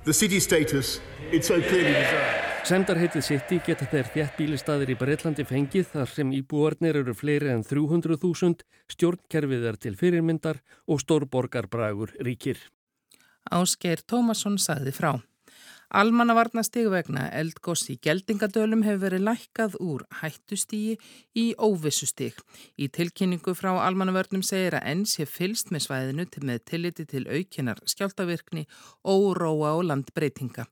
the 0.05 0.13
city 0.13 0.39
status 0.41 1.01
it 1.33 1.45
so 1.45 1.61
clearly 1.61 1.93
deserves. 1.93 2.43
Semdarheitið 2.67 3.23
City 3.23 3.57
geta 3.63 3.87
þeir 3.87 4.09
þjætt 4.11 4.39
bílistaðir 4.39 4.91
í 4.91 4.97
Breitlandi 4.99 5.45
fengið 5.47 5.93
þar 5.93 6.09
sem 6.11 6.33
íbúarnir 6.35 6.97
eru 6.99 7.15
fleiri 7.15 7.53
en 7.53 7.63
300.000, 7.63 8.65
stjórnkerfið 8.91 9.67
er 9.71 9.79
til 9.79 9.95
fyrirmyndar 9.99 10.59
og 10.91 10.99
stórborgarbragur 11.03 12.17
ríkir. 12.27 12.59
Ásgeir 13.55 14.03
Tómasson 14.03 14.59
saði 14.59 14.95
frá. 14.95 15.13
Almannavarnastig 15.95 16.89
vegna 16.91 17.29
eldgoss 17.31 17.87
í 17.93 17.95
geldingadölum 18.03 18.83
hefur 18.83 19.05
verið 19.05 19.23
lækkað 19.29 19.77
úr 19.79 20.03
hættustígi 20.19 20.97
í 21.39 21.47
óvissustig. 21.63 22.35
Í 22.75 22.91
tilkynningu 22.91 23.55
frá 23.55 23.71
almannavörnum 23.85 24.43
segir 24.43 24.75
að 24.81 24.89
enn 24.93 25.05
sé 25.07 25.29
fylst 25.31 25.71
með 25.71 25.87
svæðinu 25.87 26.27
til 26.27 26.47
með 26.51 26.65
tilliti 26.73 27.07
til 27.07 27.27
aukinar 27.31 27.83
skjáltavirkni, 27.87 28.67
óróa 29.07 29.77
og 29.79 29.87
landbreytinga. 29.87 30.67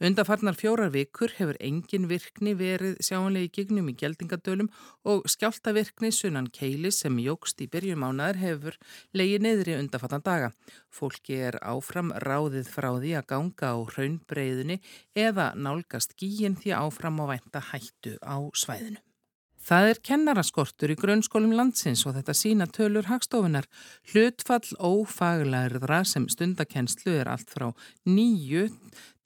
Undarfarnar 0.00 0.56
fjórar 0.58 0.92
vikur 0.94 1.34
hefur 1.36 1.58
engin 1.60 2.08
virkni 2.10 2.54
verið 2.58 2.96
sjáanlegi 3.04 3.50
gignum 3.58 3.90
í 3.92 3.96
geldingadölum 4.00 4.70
og 5.08 5.28
skjáltavirkni 5.30 6.12
sunnan 6.14 6.48
keili 6.54 6.92
sem 6.94 7.18
jógst 7.22 7.60
í 7.64 7.68
byrjum 7.70 8.06
ánaður 8.08 8.40
hefur 8.44 8.80
leiði 9.16 9.42
neyðri 9.46 9.76
undarfarnar 9.80 10.24
daga. 10.24 10.50
Fólki 10.90 11.38
er 11.50 11.60
áfram 11.62 12.14
ráðið 12.24 12.72
frá 12.72 12.90
því 12.96 13.14
að 13.20 13.28
ganga 13.34 13.74
á 13.74 13.78
hraunbreyðunni 13.92 14.80
eða 15.28 15.52
nálgast 15.54 16.16
gíin 16.18 16.58
því 16.58 16.74
áfram 16.80 17.22
á 17.22 17.24
vænta 17.34 17.62
hættu 17.70 18.18
á 18.24 18.36
svæðinu. 18.54 19.00
Það 19.60 19.86
er 19.90 19.98
kennaraskortur 20.08 20.90
í 20.90 20.96
grunnskólum 20.96 21.52
landsins 21.52 22.06
og 22.08 22.14
þetta 22.16 22.34
sína 22.34 22.66
tölur 22.72 23.10
hagstofunar. 23.10 23.66
Hlutfall 24.08 24.72
ófaglærðra 24.80 26.00
sem 26.08 26.24
stundakennslu 26.32 27.12
er 27.20 27.28
allt 27.28 27.52
frá 27.52 27.68
9 28.08 28.70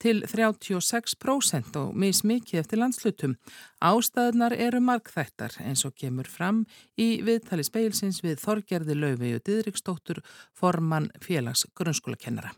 til 0.01 0.23
36% 0.27 1.77
og 1.79 1.95
mismikið 1.95 2.59
eftir 2.61 2.81
landslutum. 2.81 3.37
Ástæðunar 3.83 4.55
eru 4.57 4.81
markþættar 4.83 5.57
eins 5.63 5.85
og 5.87 5.95
kemur 5.99 6.27
fram 6.29 6.65
í 6.97 7.21
viðtali 7.25 7.63
speilsins 7.67 8.21
við 8.25 8.41
Þorgerði 8.43 8.99
Laufey 8.99 9.37
og 9.37 9.45
Didriksdóttur 9.47 10.21
formann 10.53 11.11
félags 11.23 11.65
grunnskólakennara. 11.75 12.53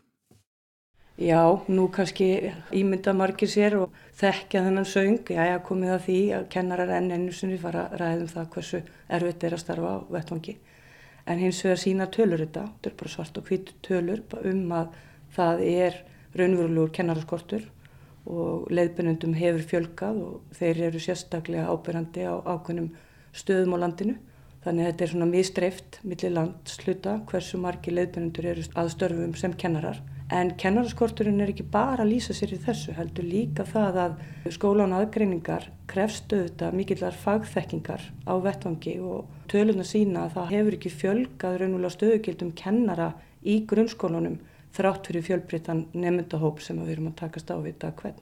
Já, 1.18 1.42
nú 1.66 1.88
kannski 1.90 2.52
ímynda 2.70 3.10
margir 3.10 3.50
sér 3.50 3.74
og 3.74 3.94
þekkja 4.20 4.60
þennan 4.68 4.86
söng. 4.86 5.24
Já, 5.26 5.48
ég 5.50 5.64
komið 5.66 5.94
að 5.96 6.04
því 6.04 6.18
að 6.36 6.44
kennarar 6.54 6.92
enn 6.94 7.10
ennu 7.10 7.32
sinni 7.34 7.58
fara 7.58 7.88
að 7.88 7.96
ræðum 7.98 8.28
það 8.30 8.52
hversu 8.54 8.80
erfitt 9.16 9.46
er 9.48 9.56
að 9.56 9.62
starfa 9.64 9.94
á 9.98 10.06
vettvangi. 10.14 10.54
En 11.26 11.42
hins 11.42 11.58
vegar 11.64 11.82
sína 11.82 12.06
tölur 12.06 12.44
þetta, 12.44 12.68
þetta 12.68 12.90
er 12.92 12.94
bara 13.02 13.14
svart 13.16 13.40
og 13.40 13.50
hvít 13.50 13.72
tölur 13.82 14.22
um 14.44 14.62
að 14.78 14.94
það 15.34 15.64
er 15.66 15.98
raunverulegur 16.36 16.92
kennaraskortur 16.98 17.64
og 18.28 18.66
leiðbennundum 18.74 19.36
hefur 19.38 19.64
fjölkað 19.70 20.18
og 20.24 20.56
þeir 20.58 20.82
eru 20.90 21.00
sérstaklega 21.00 21.70
ábyrjandi 21.72 22.26
á 22.28 22.34
ákveðnum 22.44 22.90
stöðum 23.32 23.78
á 23.80 23.82
landinu. 23.84 24.18
Þannig 24.64 24.84
að 24.84 24.90
þetta 24.90 25.04
er 25.04 25.10
svona 25.12 25.30
mistreift 25.30 25.98
millir 26.04 26.34
landsluta 26.34 27.18
hversu 27.30 27.60
margi 27.62 27.94
leiðbennundur 27.94 28.50
eru 28.52 28.64
að 28.74 28.92
störfum 28.96 29.34
sem 29.38 29.54
kennarar. 29.56 30.02
En 30.28 30.50
kennaraskorturinn 30.60 31.40
er 31.40 31.54
ekki 31.54 31.64
bara 31.72 32.04
að 32.04 32.10
lýsa 32.10 32.34
sér 32.36 32.50
í 32.52 32.58
þessu, 32.60 32.92
heldur 32.92 33.24
líka 33.24 33.64
það 33.64 34.00
að 34.02 34.18
skólan 34.52 34.92
aðgreiningar 34.92 35.70
krefstu 35.88 36.42
þetta 36.42 36.68
mikillar 36.76 37.16
fagþekkingar 37.16 38.04
á 38.28 38.34
vettvangi 38.44 38.98
og 39.00 39.30
töluna 39.48 39.86
sína 39.88 40.26
að 40.26 40.34
það 40.36 40.52
hefur 40.52 40.76
ekki 40.76 40.92
fjölgað 40.92 41.58
raunulega 41.62 41.94
stöðugildum 41.94 42.52
kennara 42.58 43.08
í 43.40 43.62
grunnskólanum 43.70 44.36
þrátt 44.78 45.10
fyrir 45.10 45.26
fjölbreytan 45.26 45.84
nefndahóp 45.92 46.62
sem 46.62 46.78
við 46.84 46.94
erum 46.96 47.10
að 47.10 47.18
takast 47.24 47.50
á 47.50 47.56
við 47.58 47.80
dag 47.82 47.98
hvern. 47.98 48.20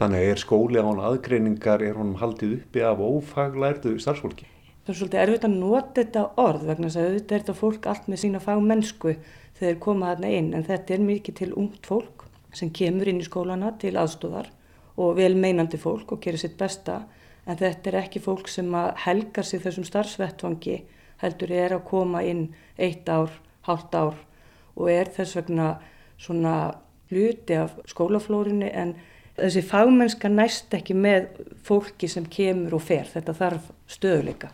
Þannig 0.00 0.26
er 0.32 0.40
skóli 0.42 0.82
án 0.82 1.00
aðgreiningar, 1.06 1.82
er 1.86 1.94
honum 1.94 2.18
haldið 2.18 2.56
uppi 2.58 2.82
af 2.82 2.98
ófaglærdu 2.98 3.94
starfsfólki? 4.02 4.48
Það 4.84 4.92
er 4.92 4.98
svolítið 4.98 5.20
erfitt 5.22 5.46
að 5.46 5.54
nota 5.60 5.94
þetta 6.00 6.24
orð 6.42 6.64
vegna 6.68 6.88
þess 6.88 6.98
að 6.98 7.06
auðvitað 7.06 7.36
er 7.36 7.44
þetta 7.44 7.56
fólk 7.60 7.86
allt 7.92 8.08
með 8.10 8.20
sína 8.20 8.40
fagmennsku 8.42 9.14
þegar 9.60 9.78
koma 9.86 10.10
þarna 10.10 10.32
inn 10.38 10.50
en 10.58 10.66
þetta 10.66 10.96
er 10.96 11.06
mikið 11.06 11.38
til 11.38 11.48
ungt 11.62 11.88
fólk 11.88 12.26
sem 12.58 12.72
kemur 12.74 13.08
inn 13.10 13.22
í 13.22 13.28
skólana 13.28 13.70
til 13.80 13.94
aðstóðar 13.96 14.50
og 15.00 15.16
vel 15.18 15.32
meinandi 15.38 15.80
fólk 15.80 16.12
og 16.12 16.20
gerir 16.26 16.42
sitt 16.42 16.58
besta 16.58 17.00
en 17.46 17.58
þetta 17.60 17.90
er 17.90 18.00
ekki 18.02 18.22
fólk 18.24 18.50
sem 18.50 18.68
helgar 19.06 19.46
sig 19.46 19.62
þessum 19.64 19.86
starfsvettvangi 19.88 20.76
heldur 21.22 21.54
er 21.54 21.78
að 21.78 21.86
koma 21.88 22.20
inn 22.26 22.48
eitt 22.76 23.08
ár, 23.08 23.32
hálft 23.64 23.94
ár 23.94 24.18
og 24.76 24.90
er 24.90 25.10
þess 25.14 25.38
vegna 25.38 25.74
svona 26.20 26.56
hluti 27.12 27.56
af 27.58 27.76
skólaflórinni 27.90 28.70
en 28.72 28.94
þessi 29.36 29.62
fagmennska 29.66 30.30
næst 30.30 30.74
ekki 30.76 30.96
með 30.96 31.30
fólki 31.66 32.08
sem 32.10 32.26
kemur 32.30 32.78
og 32.78 32.84
fer, 32.86 33.08
þetta 33.10 33.34
þarf 33.38 33.72
stöðuleika. 33.90 34.50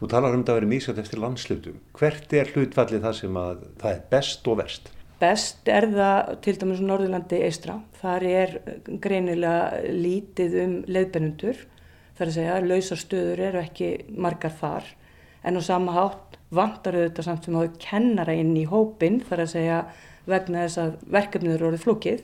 Þú 0.00 0.08
talar 0.08 0.32
um 0.34 0.40
þetta 0.40 0.54
að 0.54 0.58
vera 0.60 0.70
mísjöld 0.70 1.02
eftir 1.02 1.20
landslutum. 1.20 1.80
Hvert 1.98 2.32
er 2.32 2.50
hlutfallið 2.54 3.02
það 3.04 3.16
sem 3.18 3.36
að 3.36 3.66
það 3.82 3.90
er 3.92 4.00
best 4.14 4.46
og 4.48 4.56
verst? 4.62 4.88
Best 5.20 5.68
er 5.68 5.86
það 5.92 6.30
til 6.46 6.54
dæmis 6.62 6.80
Norðurlandi 6.80 7.42
eistra. 7.44 7.74
Þar 8.00 8.24
er 8.30 8.54
greinilega 9.04 9.82
lítið 9.92 10.56
um 10.62 10.78
leiðbennundur. 10.88 11.60
Það 12.16 12.24
er 12.24 12.30
að 12.30 12.38
segja 12.38 12.54
að 12.56 12.70
lausar 12.70 13.02
stöður 13.02 13.44
eru 13.50 13.60
ekki 13.60 13.90
margar 14.16 14.56
þar. 14.56 14.88
En 15.44 15.56
á 15.56 15.62
sama 15.64 15.94
hátt 15.96 16.36
vantar 16.50 16.98
auðvitað 16.98 17.26
samt 17.26 17.46
sem 17.46 17.56
hafa 17.56 17.72
kennara 17.80 18.34
inn 18.36 18.52
í 18.58 18.66
hópin. 18.68 19.20
Það 19.24 19.36
er 19.36 19.44
að 19.44 19.52
segja 19.54 19.80
vegna 20.30 20.66
þess 20.66 20.80
að 20.82 20.94
verkefnið 21.16 21.56
eru 21.56 21.68
orðið 21.70 21.84
flókið. 21.86 22.22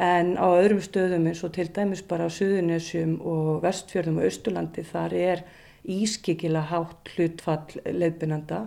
En 0.00 0.32
á 0.40 0.46
öðrum 0.48 0.80
stöðum 0.80 1.26
eins 1.28 1.42
og 1.44 1.52
til 1.54 1.68
dæmis 1.76 2.02
bara 2.08 2.26
á 2.26 2.30
Suðunisjum 2.32 3.18
og 3.20 3.60
Vestfjörðum 3.64 4.22
og 4.22 4.28
Östurlandi 4.30 4.84
þar 4.88 5.16
er 5.16 5.42
ískikilega 5.84 6.70
hátt 6.70 7.10
hlutfall 7.14 7.82
leiðbynanda 7.84 8.62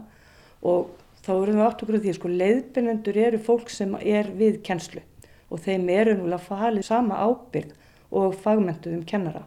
og 0.66 0.94
þá 1.26 1.32
erum 1.34 1.58
við 1.58 1.66
átt 1.66 1.84
okkur 1.86 2.00
því 2.04 2.12
að 2.12 2.20
sko 2.20 2.32
leiðbynendur 2.34 3.20
eru 3.26 3.42
fólk 3.42 3.74
sem 3.74 3.96
er 4.02 4.30
við 4.38 4.62
kennslu 4.66 5.02
og 5.50 5.62
þeim 5.66 5.90
eru 5.94 6.16
núlega 6.18 6.42
falið 6.46 6.86
sama 6.88 7.20
ábyrg 7.22 7.74
og 8.14 8.38
fagmentuðum 8.42 9.06
kennara. 9.10 9.44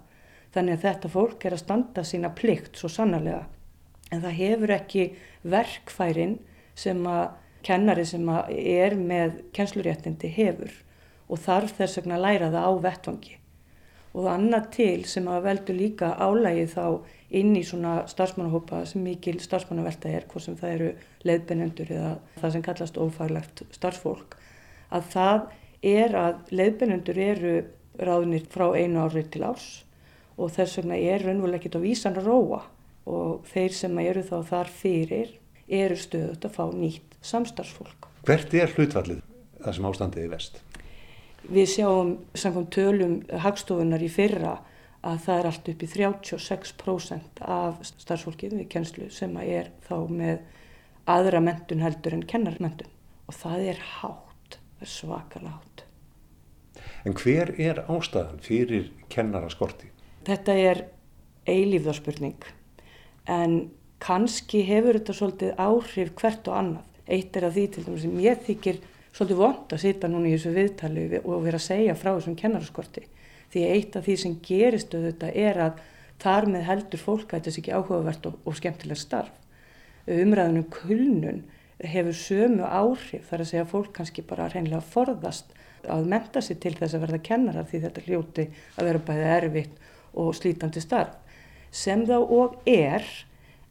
Þannig 0.55 0.79
að 0.79 0.85
þetta 0.89 1.13
fólk 1.13 1.45
er 1.47 1.55
að 1.55 1.63
standa 1.63 2.05
sína 2.07 2.33
plikt 2.35 2.79
svo 2.79 2.91
sannarlega 2.91 3.45
en 4.13 4.23
það 4.23 4.39
hefur 4.41 4.73
ekki 4.77 5.09
verkfærin 5.47 6.39
sem 6.79 7.03
að 7.11 7.27
kennari 7.67 8.05
sem 8.07 8.29
að 8.31 8.53
er 8.57 8.95
með 8.99 9.41
kennsluréttindi 9.57 10.31
hefur 10.37 10.73
og 11.27 11.43
þarf 11.43 11.75
þess 11.81 11.99
vegna 12.01 12.19
að 12.19 12.25
læra 12.27 12.51
það 12.55 12.67
á 12.71 12.73
vettvangi. 12.87 13.37
Og 14.17 14.29
annað 14.31 14.69
til 14.77 15.01
sem 15.11 15.27
að 15.29 15.45
veldu 15.45 15.75
líka 15.77 16.13
álægi 16.17 16.69
þá 16.73 16.85
inn 17.37 17.57
í 17.59 17.65
svona 17.67 17.99
starfsmannahópa 18.09 18.85
sem 18.89 19.03
mikil 19.05 19.41
starfsmannavelta 19.43 20.13
er, 20.15 20.25
hvort 20.31 20.47
sem 20.47 20.57
það 20.57 20.75
eru 20.77 20.91
leiðbennendur 21.27 21.91
eða 21.97 22.13
það 22.39 22.55
sem 22.55 22.65
kallast 22.69 23.01
ófaglegt 23.03 23.65
starfsfólk, 23.75 24.39
að 24.95 25.11
það 25.17 25.51
er 25.83 26.17
að 26.21 26.55
leiðbennendur 26.55 27.21
eru 27.27 27.57
ráðnir 27.99 28.47
frá 28.53 28.71
einu 28.77 29.03
árið 29.03 29.29
til 29.35 29.45
árs 29.49 29.69
og 30.37 30.53
þess 30.55 30.79
vegna 30.79 30.97
er 31.01 31.25
raunveruleg 31.25 31.61
ekkert 31.61 31.81
á 31.81 31.87
vísan 31.87 32.19
að 32.21 32.31
róa 32.31 32.63
og 33.07 33.47
þeir 33.51 33.75
sem 33.75 33.99
eru 34.03 34.23
þá 34.27 34.37
þar 34.51 34.71
fyrir 34.83 35.35
eru 35.67 35.99
stöðut 35.99 36.47
að 36.47 36.57
fá 36.57 36.65
nýtt 36.75 37.17
samstarfsfólk. 37.27 38.09
Hvert 38.27 38.55
er 38.55 38.73
hlutfallið 38.75 39.23
það 39.63 39.77
sem 39.77 39.89
ástandiði 39.91 40.31
vest? 40.33 40.63
Við 41.47 41.69
sjáum 41.77 42.13
samkvæm 42.35 42.67
tölum 42.75 43.15
hagstofunar 43.45 44.03
í 44.03 44.11
fyrra 44.11 44.57
að 45.07 45.21
það 45.23 45.39
er 45.39 45.49
allt 45.51 45.71
upp 45.71 45.83
í 45.83 45.89
36% 45.93 47.43
af 47.47 47.81
starfsfólkið 47.93 48.57
við 48.61 48.69
kennslu 48.75 49.09
sem 49.15 49.37
er 49.43 49.71
þá 49.87 49.97
með 50.11 50.43
aðra 51.07 51.43
mentun 51.45 51.85
heldur 51.85 52.17
en 52.17 52.27
kennarmentun 52.27 52.91
og 53.31 53.39
það 53.39 53.69
er 53.73 53.83
hátt, 54.01 54.59
það 54.59 54.87
er 54.87 54.93
svakalega 54.97 55.55
hátt. 55.55 55.85
En 57.07 57.15
hver 57.15 57.53
er 57.63 57.85
ástæðan 57.87 58.43
fyrir 58.43 58.91
kennaraskorti? 59.13 59.93
Þetta 60.27 60.55
er 60.59 60.83
eilífðarspurning 61.47 62.43
en 63.27 63.57
kannski 64.03 64.63
hefur 64.67 64.99
þetta 64.99 65.17
svolítið 65.17 65.61
áhrif 65.63 66.13
hvert 66.21 66.49
og 66.51 66.61
annað. 66.61 66.93
Eitt 67.07 67.37
er 67.39 67.47
að 67.47 67.57
því 67.57 67.67
til 67.73 67.85
dæmis 67.87 68.05
sem 68.05 68.23
ég 68.23 68.41
þykir 68.47 68.81
svolítið 69.17 69.41
vond 69.41 69.73
að 69.73 69.83
sita 69.83 70.09
núna 70.11 70.29
í 70.31 70.35
þessu 70.35 70.55
viðtali 70.57 71.05
og 71.23 71.45
vera 71.45 71.61
að 71.61 71.69
segja 71.69 71.99
frá 71.99 72.11
þessum 72.13 72.39
kennaraskorti 72.39 73.07
því 73.53 73.67
eitt 73.73 73.97
af 73.97 74.07
því 74.07 74.17
sem 74.21 74.39
gerist 74.45 74.95
auðvitað 74.95 75.39
er 75.41 75.61
að 75.67 75.83
þar 76.23 76.49
með 76.53 76.65
heldur 76.71 77.03
fólk 77.03 77.31
að 77.31 77.39
þetta 77.39 77.55
sé 77.55 77.63
ekki 77.63 77.77
áhugavert 77.77 78.31
og, 78.31 78.39
og 78.45 78.57
skemmtilegt 78.59 79.03
starf. 79.03 79.35
Umræðunum 80.07 80.67
kulnun 80.73 81.43
hefur 81.83 82.17
sömu 82.17 82.67
áhrif 82.67 83.29
þar 83.31 83.45
að 83.45 83.51
segja 83.51 83.65
að 83.67 83.73
fólk 83.73 83.93
kannski 83.97 84.25
bara 84.27 84.49
reynlega 84.53 84.83
forðast 84.95 85.53
að 85.93 86.09
menta 86.11 86.43
sig 86.43 86.59
til 86.63 86.75
þess 86.77 86.97
að 86.97 87.05
verða 87.07 87.23
kennarar 87.27 87.69
því 87.69 87.83
þetta 87.85 88.05
hljóti 88.07 88.47
að 88.77 88.89
vera 88.89 89.05
bæðið 89.09 89.33
erfitt 89.37 89.83
og 90.17 90.33
slítandi 90.35 90.83
starf. 90.83 91.15
Sem 91.77 92.07
þá 92.09 92.17
og 92.23 92.57
er 92.71 93.05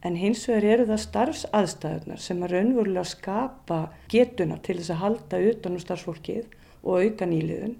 en 0.06 0.18
hins 0.20 0.44
vegar 0.46 0.66
eru 0.74 0.86
það 0.90 1.02
starfsaðstæðunar 1.06 2.20
sem 2.22 2.42
að 2.44 2.52
raunverulega 2.54 3.10
skapa 3.10 3.80
getuna 4.12 4.60
til 4.62 4.78
þess 4.78 4.92
að 4.94 5.02
halda 5.02 5.40
utan 5.50 5.74
um 5.74 5.82
starfsfólkið 5.82 6.54
og 6.86 7.02
auka 7.02 7.26
nýliðun 7.26 7.74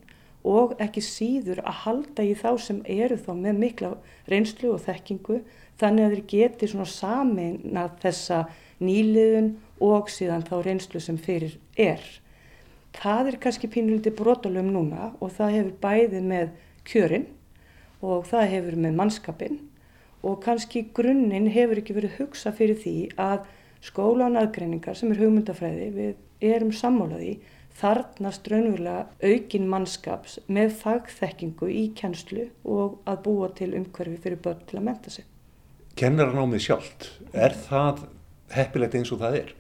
og 0.47 0.75
ekki 0.83 1.03
síður 1.03 1.61
að 1.67 1.79
halda 1.85 2.27
í 2.27 2.35
þá 2.39 2.51
sem 2.63 2.83
eru 2.97 3.19
þá 3.19 3.33
með 3.39 3.63
mikla 3.63 3.93
reynslu 4.31 4.73
og 4.75 4.83
þekkingu 4.87 5.41
þannig 5.81 6.07
að 6.07 6.15
þeir 6.17 6.27
geti 6.33 6.71
svona 6.73 6.89
samin 6.91 7.79
að 7.79 7.97
þessa 8.05 8.43
nýliðun 8.83 9.53
og 9.87 10.11
síðan 10.13 10.47
þá 10.47 10.57
reynslu 10.65 11.03
sem 11.03 11.19
fyrir 11.21 11.57
er. 11.77 12.03
Það 12.97 13.33
er 13.33 13.41
kannski 13.43 13.69
pínuliti 13.71 14.13
brotalum 14.15 14.71
núna 14.73 15.11
og 15.21 15.35
það 15.37 15.57
hefur 15.59 15.73
bæði 15.83 16.23
með 16.25 16.53
kjörin 16.89 17.27
og 18.01 18.25
það 18.31 18.53
hefur 18.55 18.79
með 18.81 19.01
mannskapin 19.01 19.59
og 20.27 20.41
kannski 20.45 20.89
grunninn 20.97 21.51
hefur 21.55 21.81
ekki 21.81 21.97
verið 21.97 22.19
hugsa 22.21 22.53
fyrir 22.57 22.79
því 22.83 22.97
að 23.21 23.45
skóla 23.87 24.27
og 24.27 24.35
naðgreiningar 24.35 24.99
sem 24.99 25.13
er 25.13 25.21
hugmyndafræði 25.23 25.91
við 25.95 26.51
erum 26.55 26.73
sammálaði 26.75 27.37
þarnast 27.77 28.49
raunverulega 28.49 29.05
aukin 29.21 29.69
mannskaps 29.69 30.39
með 30.49 30.73
fagþekkingu 30.81 31.69
í 31.69 31.85
kennslu 31.99 32.49
og 32.65 33.01
að 33.09 33.23
búa 33.27 33.51
til 33.57 33.75
umhverfi 33.77 34.17
fyrir 34.25 34.41
börn 34.43 34.63
til 34.69 34.81
að 34.81 34.87
menta 34.89 35.13
sig. 35.13 35.27
Kennaranámið 35.97 36.65
sjálft, 36.67 37.11
er 37.33 37.57
það 37.69 38.07
heppilegt 38.57 38.97
eins 38.97 39.13
og 39.13 39.21
það 39.23 39.39
er? 39.43 39.53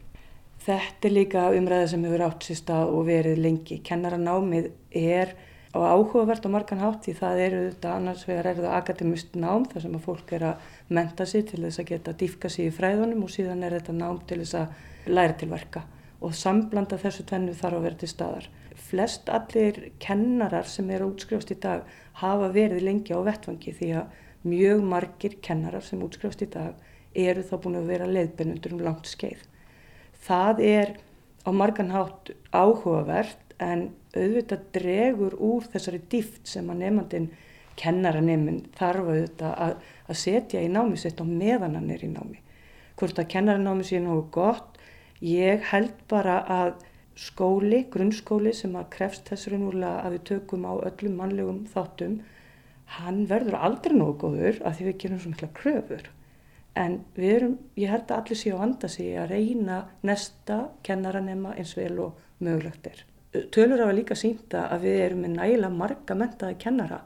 Þetta 0.67 1.09
er 1.09 1.15
líka 1.15 1.45
umræða 1.57 1.91
sem 1.93 2.05
hefur 2.09 2.25
átt 2.27 2.49
sér 2.49 2.61
stað 2.61 2.95
og 2.97 3.05
verið 3.09 3.43
lengi. 3.45 3.79
Kennaranámið 3.87 4.71
er 4.97 5.37
á 5.77 5.93
áhugavert 5.93 6.47
og 6.49 6.55
margan 6.55 6.81
hátt 6.81 7.05
því 7.05 7.15
það 7.21 7.41
eru 7.47 7.61
þetta 7.67 7.95
annars 7.97 8.25
vegar 8.29 8.49
er 8.51 8.61
það 8.63 8.77
akademist 8.79 9.37
nám 9.37 9.67
þar 9.71 9.85
sem 9.85 9.99
að 9.99 10.07
fólk 10.07 10.33
er 10.37 10.47
að 10.51 10.71
menta 10.99 11.27
sig 11.27 11.47
til 11.51 11.61
þess 11.65 11.83
að 11.83 11.91
geta 11.91 12.17
dýfka 12.23 12.51
sig 12.53 12.71
í 12.71 12.75
fræðunum 12.75 13.25
og 13.27 13.33
síðan 13.35 13.65
er 13.67 13.77
þetta 13.79 13.97
nám 13.97 14.23
til 14.27 14.41
þess 14.43 14.59
að 14.63 15.13
læra 15.13 15.37
til 15.41 15.51
verka 15.53 15.85
og 16.21 16.35
samblanda 16.35 16.99
þessu 17.01 17.27
tvennu 17.29 17.55
þarf 17.57 17.79
að 17.79 17.87
vera 17.87 18.01
til 18.01 18.11
staðar. 18.11 18.47
Flest 18.87 19.29
allir 19.33 19.81
kennarar 20.03 20.69
sem 20.69 20.89
eru 20.91 21.11
útskrifast 21.13 21.53
í 21.53 21.59
dag 21.61 21.85
hafa 22.21 22.49
verið 22.55 22.85
lengi 22.87 23.17
á 23.17 23.21
vettfangi 23.27 23.75
því 23.77 23.91
að 24.01 24.23
mjög 24.47 24.85
margir 24.87 25.37
kennarar 25.43 25.85
sem 25.85 26.03
útskrifast 26.03 26.45
í 26.47 26.51
dag 26.53 26.77
eru 27.17 27.45
þá 27.45 27.55
búin 27.63 27.81
að 27.81 27.91
vera 27.93 28.09
leiðbennundur 28.11 28.77
um 28.77 28.85
langt 28.87 29.11
skeið. 29.11 29.43
Það 30.27 30.63
er 30.65 30.95
á 31.47 31.51
margan 31.53 31.93
hátt 31.95 32.33
áhugavert 32.53 33.57
en 33.63 33.91
auðvitað 34.21 34.65
dregur 34.77 35.37
úr 35.43 35.69
þessari 35.73 36.01
dýft 36.13 36.49
sem 36.49 36.71
að 36.73 36.83
nefnandin 36.85 37.29
kennaranemin 37.77 38.63
þarf 38.79 39.11
auðvitað 39.11 39.55
að, 39.67 39.77
að 40.09 40.21
setja 40.23 40.65
í 40.65 40.73
námi 40.73 40.99
sitt 41.01 41.21
og 41.21 41.29
meðan 41.29 41.77
hann 41.77 41.93
er 41.93 42.05
í 42.05 42.11
námi. 42.13 42.41
Hvort 42.97 43.19
að 43.21 43.31
kennaranámi 43.35 43.85
sé 43.85 44.01
nú 44.01 44.23
gott 44.33 44.77
Ég 45.25 45.63
held 45.73 45.95
bara 46.13 46.43
að 46.45 46.75
skóli, 47.17 47.87
grunnskóli 47.89 48.53
sem 48.53 48.75
að 48.77 48.91
krefst 48.93 49.31
þess 49.31 49.49
raunverulega 49.49 50.03
að 50.05 50.17
við 50.17 50.25
tökum 50.29 50.67
á 50.69 50.73
öllum 50.77 51.15
mannlegum 51.17 51.63
þáttum, 51.73 52.19
hann 52.99 53.25
verður 53.31 53.57
aldrei 53.57 53.97
nógu 53.97 54.19
góður 54.21 54.61
af 54.61 54.77
því 54.77 54.91
við 54.91 54.99
gerum 55.01 55.23
svo 55.23 55.33
mikla 55.33 55.49
kröfur. 55.57 56.11
En 56.77 56.99
við 57.17 57.33
erum, 57.39 57.59
ég 57.81 57.89
held 57.89 58.11
að 58.11 58.19
allir 58.21 58.41
séu 58.43 58.53
að 58.53 58.61
vanda 58.61 58.89
sig 58.93 59.17
að 59.17 59.33
reyna 59.33 59.79
nesta 60.05 60.59
kennaranema 60.85 61.57
eins 61.57 61.73
vel 61.79 61.95
og 62.05 62.21
mögulegt 62.45 62.93
er. 62.93 63.01
Tölur 63.55 63.83
hafa 63.83 63.97
líka 63.97 64.17
sínta 64.19 64.67
að 64.73 64.87
við 64.87 65.03
erum 65.07 65.21
með 65.25 65.37
nægilega 65.37 65.79
marga 65.81 66.17
mentaði 66.19 66.59
kennara 66.63 67.03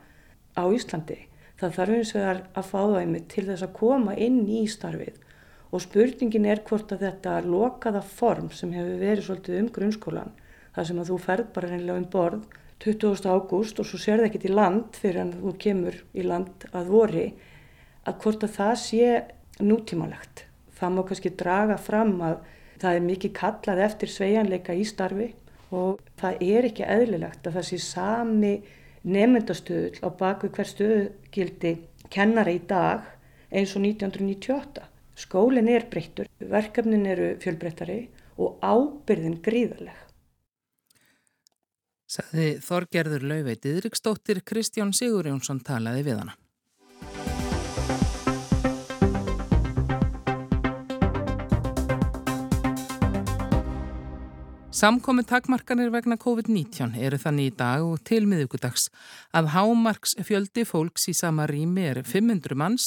á 0.56 0.64
Íslandi. 0.74 1.18
Það 1.60 1.74
þarf 1.76 1.96
eins 1.96 2.14
vegar 2.16 2.42
að 2.56 2.68
fá 2.70 2.78
það 2.78 3.00
einmitt 3.00 3.28
til 3.32 3.44
þess 3.48 3.66
að 3.66 3.76
koma 3.76 4.14
inn 4.16 4.40
í 4.48 4.62
starfið 4.70 5.18
og 5.70 5.84
spurningin 5.84 6.48
er 6.50 6.62
hvort 6.66 6.92
að 6.94 7.04
þetta 7.06 7.34
lokaða 7.46 8.00
form 8.02 8.48
sem 8.54 8.72
hefur 8.74 9.02
verið 9.02 9.26
svolítið 9.26 9.58
um 9.60 9.68
grunnskólan 9.76 10.32
þar 10.74 10.88
sem 10.88 11.02
að 11.02 11.12
þú 11.12 11.18
ferð 11.26 11.52
bara 11.54 11.70
reynilega 11.70 12.00
um 12.00 12.08
borð 12.14 12.56
20. 12.80 13.26
ágúst 13.28 13.80
og 13.82 13.86
svo 13.86 14.00
sér 14.00 14.22
það 14.22 14.30
ekkert 14.30 14.46
í 14.48 14.54
land 14.54 14.96
fyrir 14.96 15.20
að 15.22 15.34
þú 15.42 15.52
kemur 15.60 15.98
í 16.16 16.24
land 16.24 16.64
að 16.72 16.94
vori 16.94 17.26
að 18.08 18.22
hvort 18.22 18.46
að 18.46 18.54
það 18.56 18.72
sé 18.80 19.10
nútímalegt. 19.60 20.46
Það 20.80 20.94
má 20.96 21.02
kannski 21.10 21.34
draga 21.42 21.76
fram 21.76 22.14
að 22.24 22.38
það 22.80 22.96
er 22.96 23.06
mikið 23.10 23.34
kallað 23.36 23.82
eftir 23.84 24.12
sveianleika 24.14 24.72
í 24.72 24.86
starfi 24.88 25.28
og 25.70 26.00
það 26.20 26.42
er 26.46 26.68
ekki 26.70 26.86
eðlilegt 26.86 27.46
að 27.46 27.58
það 27.58 27.66
sé 27.68 27.78
sami 27.84 28.54
nefndastöðul 29.06 30.02
á 30.04 30.08
baku 30.20 30.50
hver 30.52 30.68
stöðugildi 30.68 31.74
kennara 32.12 32.52
í 32.52 32.60
dag 32.68 33.06
eins 33.50 33.74
og 33.76 33.84
1998. 33.86 34.86
Skólinn 35.20 35.68
er 35.68 35.84
breyttur, 35.90 36.28
verkefnin 36.38 37.08
eru 37.08 37.34
fjölbreyttari 37.42 38.00
og 38.40 38.60
ábyrðin 38.64 39.40
gríðarleg. 39.44 39.96
Saði 42.10 42.54
Þorgerður 42.64 43.26
Lauveit 43.30 43.66
Yðriksdóttir 43.68 44.40
Kristján 44.42 44.94
Sigur 44.96 45.28
Jónsson 45.30 45.60
talaði 45.62 46.08
við 46.08 46.22
hana. 46.24 46.39
Samkomi 54.80 55.26
takmarkanir 55.28 55.90
vegna 55.92 56.16
COVID-19 56.16 56.94
eru 57.04 57.18
þannig 57.20 57.50
í 57.50 57.56
dag 57.58 57.82
og 57.84 57.98
til 58.08 58.22
miðugudags 58.30 58.86
að 59.36 59.50
hámarks 59.52 60.14
fjöldi 60.24 60.64
fólks 60.64 61.04
í 61.10 61.14
sama 61.18 61.44
rými 61.50 61.84
er 61.90 62.00
500 62.08 62.56
manns 62.56 62.86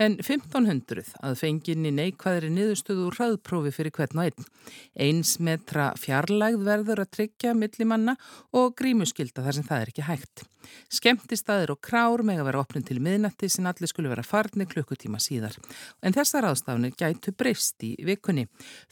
en 0.00 0.16
1500 0.22 1.04
að 1.20 1.36
fenginni 1.42 1.92
neikvæðri 1.98 2.48
niðurstöðu 2.54 3.10
úr 3.10 3.18
hraðprófi 3.18 3.74
fyrir 3.76 3.92
hvern 3.98 4.22
og 4.22 4.30
einn. 4.30 4.48
Eins 4.96 5.36
metra 5.36 5.90
fjarlægð 6.00 6.64
verður 6.70 7.04
að 7.04 7.12
tryggja 7.18 7.52
millimanna 7.60 8.16
og 8.56 8.72
grímuskylda 8.80 9.44
þar 9.44 9.60
sem 9.60 9.68
það 9.68 9.84
er 9.84 9.92
ekki 9.92 10.08
hægt. 10.08 10.48
Skemtistæðir 10.92 11.74
og 11.74 11.80
krár 11.84 12.22
meg 12.26 12.40
að 12.40 12.48
vera 12.48 12.62
opnum 12.62 12.84
til 12.86 12.96
miðnætti 13.02 13.50
sem 13.52 13.66
allir 13.68 13.90
skulle 13.90 14.10
vera 14.12 14.24
farni 14.24 14.66
klukkutíma 14.68 15.20
síðar. 15.22 15.56
En 16.00 16.14
þessar 16.16 16.48
ástafnir 16.50 16.94
gætu 16.98 17.34
breyst 17.36 17.84
í 17.84 17.94
vikunni. 18.06 18.46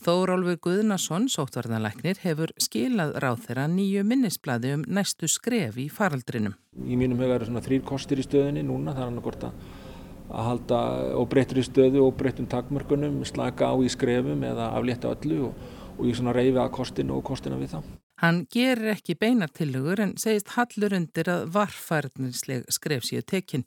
Þórólfur 0.04 0.58
Guðnason, 0.66 1.28
sóttvarðanlæknir, 1.32 2.20
hefur 2.24 2.41
hefur 2.42 2.52
skilað 2.58 3.14
ráð 3.22 3.46
þeirra 3.46 3.68
nýju 3.70 4.02
minnisbladi 4.06 4.74
um 4.76 4.82
næstu 4.86 5.28
skref 5.30 5.78
í 5.78 5.88
faraldrinum. 5.92 6.56
Í 6.82 6.98
mínum 6.98 7.20
hefur 7.22 7.36
verið 7.36 7.50
svona 7.50 7.64
þrýr 7.64 7.86
kostir 7.86 8.18
í 8.18 8.26
stöðinni 8.26 8.64
núna, 8.66 8.94
það 8.96 9.04
er 9.04 9.10
hann 9.10 9.20
að 9.20 9.26
gorta 9.28 9.52
að 10.32 10.46
halda 10.48 10.78
óbreyttur 11.20 11.60
í 11.60 11.66
stöðu, 11.66 12.04
óbreyttum 12.06 12.48
takmörkunum, 12.50 13.20
slaka 13.28 13.68
á 13.70 13.76
í 13.78 13.90
skrefum 13.92 14.42
eða 14.48 14.72
aflétta 14.78 15.12
öllu 15.12 15.50
og, 15.50 15.66
og 15.98 16.06
ég 16.08 16.16
svona 16.18 16.34
reyfi 16.36 16.58
að 16.58 16.72
kostinu 16.78 17.18
og 17.18 17.26
kostina 17.26 17.60
við 17.60 17.76
það. 17.76 17.90
Hann 18.22 18.44
gerir 18.54 18.92
ekki 18.92 19.16
beinartillögur 19.18 19.98
en 20.04 20.12
segist 20.22 20.52
hallur 20.54 20.94
undir 20.94 21.26
að 21.32 21.48
varfærninsleg 21.56 22.68
skref 22.70 23.08
síðu 23.08 23.24
tekinn. 23.32 23.64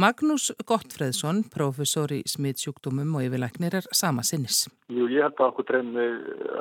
Magnús 0.00 0.46
Gottfreðsson, 0.64 1.42
professor 1.52 2.08
í 2.16 2.22
smittsjúkdómum 2.32 3.18
og 3.18 3.26
yfirleiknir 3.26 3.76
er 3.82 3.88
sama 3.92 4.24
sinnis. 4.24 4.62
Jú, 4.88 5.04
ég 5.12 5.26
held 5.26 5.36
að 5.36 5.50
okkur 5.50 5.68
dreymi 5.68 6.06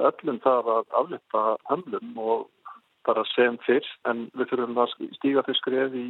öllum 0.10 0.41
þar 0.43 0.67
að 0.73 0.97
aflita 0.99 1.45
hömlum 1.71 2.19
og 2.25 2.43
bara 3.08 3.23
sem 3.32 3.56
fyrst 3.63 4.12
en 4.12 4.28
við 4.36 4.52
þurfum 4.52 4.84
að 4.84 4.97
stíga 5.15 5.45
fyrir 5.47 5.60
skref 5.62 5.95
í, 5.95 6.06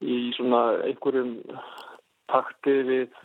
í 0.00 0.18
svona 0.38 0.62
einhverjum 0.86 1.36
takti 2.32 2.78
við 2.88 3.20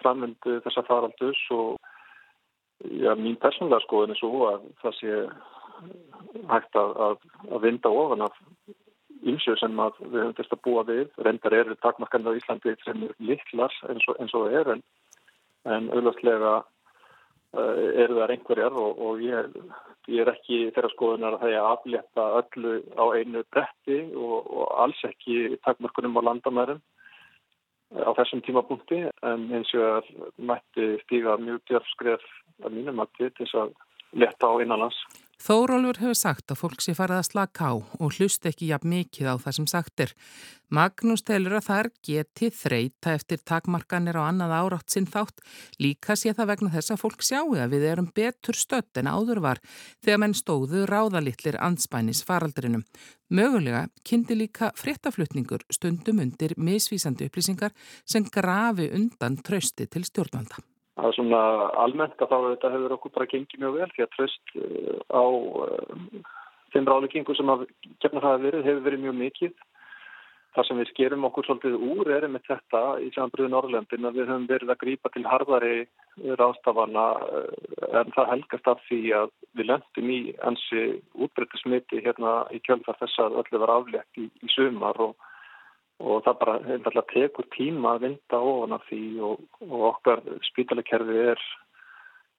framöndu 0.00 0.56
þessa 0.64 0.86
faraldus 0.88 1.44
og 1.52 1.76
já, 2.80 3.12
mín 3.18 3.36
persónulega 3.42 3.84
skoðin 3.84 4.16
er 4.16 4.22
svo 4.22 4.34
að 4.54 4.66
það 4.80 4.98
sé 5.02 5.22
hægt 6.48 6.78
að, 6.78 6.94
að, 7.06 7.16
að 7.52 7.64
vinda 7.66 7.92
ofan 7.92 8.26
af 8.26 8.38
ymsjö 9.28 9.56
sem 9.58 9.74
við 9.74 10.18
höfum 10.20 10.34
fyrst 10.38 10.54
að 10.54 10.64
búa 10.64 10.84
við. 10.88 11.06
Reyndar 11.26 11.56
eru 11.58 11.76
takmarkanir 11.82 12.34
á 12.34 12.38
Íslandi 12.38 12.74
sem 12.84 13.06
er 13.08 13.14
litlar 13.18 13.74
eins 13.90 14.08
og, 14.08 14.18
eins 14.22 14.34
og 14.34 14.46
það 14.46 14.58
er 14.60 14.72
en, 14.74 14.82
en 15.74 15.88
auðvastlega 15.94 16.52
uh, 16.58 17.86
eru 18.04 18.20
það 18.20 18.34
einhverjar 18.36 18.78
og, 18.84 19.02
og 19.08 19.24
ég, 19.24 19.56
ég 20.08 20.22
er 20.22 20.32
ekki 20.34 20.60
þeirra 20.76 20.92
skoðunar 20.94 21.38
að 21.38 21.42
það 21.44 21.54
er 21.54 21.58
að 21.62 21.72
aflétta 21.72 22.28
öllu 22.42 22.76
á 22.94 23.04
einu 23.18 23.44
bretti 23.50 23.98
og, 24.14 24.38
og 24.46 24.78
alls 24.84 25.02
ekki 25.08 25.58
takmarkunum 25.66 26.20
á 26.22 26.26
landamærum 26.30 26.82
á 27.96 28.10
þessum 28.18 28.42
tímapunkti 28.44 29.00
en 29.24 29.46
eins 29.56 29.70
og 29.76 29.84
það 29.84 30.08
mætti 30.50 30.88
stíga 31.06 31.38
mjög 31.40 31.62
djörfskref 31.70 32.24
að 32.64 32.74
mínum 32.74 33.00
að 33.00 33.14
til 33.16 33.30
þess 33.38 33.56
að 33.62 33.72
leta 34.18 34.50
á 34.50 34.54
innanlands. 34.60 34.98
Þórólfur 35.38 36.00
hefur 36.02 36.16
sagt 36.18 36.50
að 36.50 36.58
fólk 36.58 36.80
sé 36.82 36.92
farið 36.98 37.20
að 37.20 37.26
slaka 37.28 37.68
á 37.70 37.74
og 37.78 38.16
hlust 38.16 38.46
ekki 38.48 38.72
jafn 38.72 38.90
mikið 38.90 39.28
á 39.30 39.34
það 39.38 39.54
sem 39.54 39.66
sagt 39.70 40.02
er. 40.02 40.12
Magnús 40.74 41.22
telur 41.24 41.54
að 41.56 41.68
þar 41.68 41.88
geti 42.04 42.48
þreita 42.52 43.12
eftir 43.14 43.38
takmarkanir 43.46 44.18
á 44.18 44.26
annað 44.26 44.54
árátt 44.58 44.90
sinn 44.90 45.06
þátt. 45.06 45.38
Líka 45.78 46.16
sé 46.18 46.34
það 46.34 46.50
vegna 46.50 46.72
þess 46.74 46.92
að 46.92 47.02
fólk 47.04 47.22
sjáu 47.22 47.54
að 47.54 47.76
við 47.76 47.86
erum 47.92 48.08
betur 48.18 48.58
stött 48.58 48.98
en 48.98 49.08
áður 49.08 49.40
var 49.46 49.62
þegar 50.04 50.22
menn 50.24 50.34
stóðu 50.36 50.82
ráðalitlir 50.90 51.60
anspænis 51.62 52.24
faraldrinum. 52.26 52.82
Mögulega 53.30 53.86
kynnti 54.02 54.34
líka 54.36 54.72
fréttaflutningur 54.76 55.62
stundum 55.70 56.18
undir 56.24 56.56
misvísandi 56.58 57.30
upplýsingar 57.30 57.76
sem 58.04 58.26
grafi 58.26 58.90
undan 58.90 59.38
trösti 59.38 59.86
til 59.86 60.02
stjórnvalda. 60.08 60.58
Að 60.98 61.14
svona 61.16 61.40
almennt 61.84 62.20
að 62.20 62.32
þá 62.32 62.38
þetta 62.48 62.72
hefur 62.74 62.94
okkur 62.96 63.14
bara 63.14 63.30
gengið 63.30 63.62
mjög 63.62 63.78
vel 63.78 63.90
því 63.94 64.04
að 64.04 64.12
tröst 64.16 64.54
uh, 64.58 65.00
á 65.14 65.24
uh, 65.24 66.22
þeim 66.74 66.88
ráðleggingu 66.90 67.36
sem 67.38 67.52
að 67.54 67.66
gefna 68.02 68.22
það 68.24 68.36
að 68.36 68.46
verið 68.46 68.70
hefur 68.70 68.86
verið 68.86 69.04
mjög 69.06 69.18
mikið. 69.22 69.58
Það 70.56 70.66
sem 70.66 70.78
við 70.80 70.88
skerum 70.90 71.26
okkur 71.28 71.46
svolítið 71.46 71.74
úr 71.86 72.10
er 72.16 72.24
með 72.32 72.46
þetta 72.48 72.82
í 73.04 73.10
samanbröðu 73.14 73.50
Norrlöndin 73.52 74.08
að 74.08 74.16
við 74.16 74.30
höfum 74.30 74.46
verið 74.48 74.72
að 74.72 74.80
grýpa 74.80 75.10
til 75.14 75.24
harðari 75.28 75.74
rástafana 76.40 77.04
en 78.00 78.14
það 78.16 78.30
helgast 78.32 78.70
af 78.72 78.80
því 78.88 79.00
að 79.20 79.28
við 79.58 79.68
löndum 79.68 80.10
í 80.10 80.18
ansi 80.48 80.82
útbreyttismiti 81.14 82.02
hérna 82.02 82.40
í 82.50 82.58
kjölfar 82.64 82.98
þess 83.02 83.22
að 83.22 83.38
öllu 83.42 83.62
var 83.62 83.74
aflegt 83.76 84.18
í, 84.18 84.26
í 84.26 84.50
sumar 84.56 84.98
og 85.04 85.14
og 85.98 86.22
það 86.26 86.38
bara 86.42 86.58
einfallega 86.62 87.12
tekur 87.12 87.48
tíma 87.54 87.96
að 87.96 88.04
vinda 88.06 88.42
ofan 88.50 88.76
af 88.76 88.86
því 88.90 89.02
og, 89.28 89.42
og 89.66 89.80
okkar 89.92 90.22
spítalekerfi 90.46 91.18
er 91.32 91.42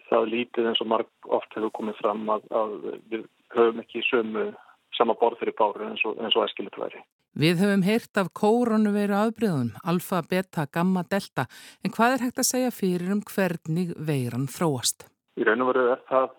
það 0.10 0.32
lítið 0.34 0.72
eins 0.72 0.82
og 0.84 0.90
marg 0.94 1.30
oft 1.38 1.54
hefur 1.56 1.74
komið 1.76 2.00
fram 2.00 2.26
að, 2.34 2.48
að 2.56 2.76
við 3.12 3.28
höfum 3.56 3.84
ekki 3.84 4.04
sömu 4.08 4.50
sama 4.98 5.16
borð 5.20 5.44
fyrir 5.44 5.56
báru 5.60 5.86
eins 5.90 6.04
og, 6.08 6.18
og 6.18 6.44
æskilit 6.46 6.78
væri. 6.80 7.04
Við 7.40 7.62
höfum 7.62 7.86
heyrt 7.86 8.20
af 8.20 8.32
kóronu 8.36 8.92
veru 8.96 9.16
afbreyðum, 9.20 9.72
alfa, 9.88 10.24
beta, 10.26 10.66
gamma, 10.74 11.06
delta, 11.12 11.46
en 11.86 11.94
hvað 11.96 12.16
er 12.16 12.26
hægt 12.26 12.42
að 12.42 12.50
segja 12.50 12.74
fyrir 12.74 13.14
um 13.14 13.22
hvernig 13.28 13.94
veiran 13.96 14.50
þróast? 14.50 15.06
Í 15.40 15.46
raun 15.48 15.64
og 15.64 15.72
veru 15.72 15.86
er 15.94 16.02
það 16.10 16.32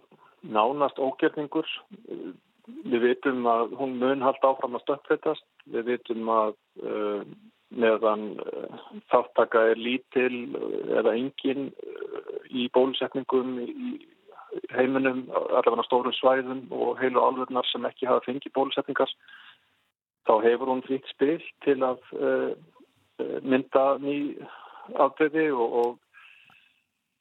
nánast 0.56 0.98
ógjörningur 0.98 1.68
Við 2.68 3.04
vitum 3.04 3.46
að 3.48 3.74
hún 3.78 3.96
mun 4.00 4.24
halda 4.24 4.52
áfram 4.52 4.76
að 4.78 4.84
stökkveitast. 4.84 5.46
Við 5.72 5.86
vitum 5.88 6.30
að 6.32 6.54
uh, 6.84 7.22
meðan 7.70 8.24
uh, 8.42 8.80
þáttaka 9.12 9.62
er 9.72 9.80
lítil 9.80 10.32
eða 11.00 11.14
engin 11.18 11.70
uh, 11.70 12.32
í 12.50 12.68
bólusetningum 12.74 13.58
í 13.64 13.92
heiminum, 14.74 15.28
allavega 15.30 15.86
stórum 15.86 16.14
svæðum 16.16 16.64
og 16.74 16.98
heilu 16.98 17.22
álverðnar 17.22 17.68
sem 17.70 17.84
ekki 17.86 18.08
hafa 18.10 18.24
fengið 18.24 18.56
bólusetningar, 18.56 19.12
þá 20.26 20.32
hefur 20.42 20.72
hún 20.72 20.82
fritt 20.82 21.06
spil 21.12 21.38
til 21.62 21.76
að 21.86 22.02
mynda 23.46 23.84
ný 24.02 24.16
afbreyði 24.98 25.52
og, 25.54 25.76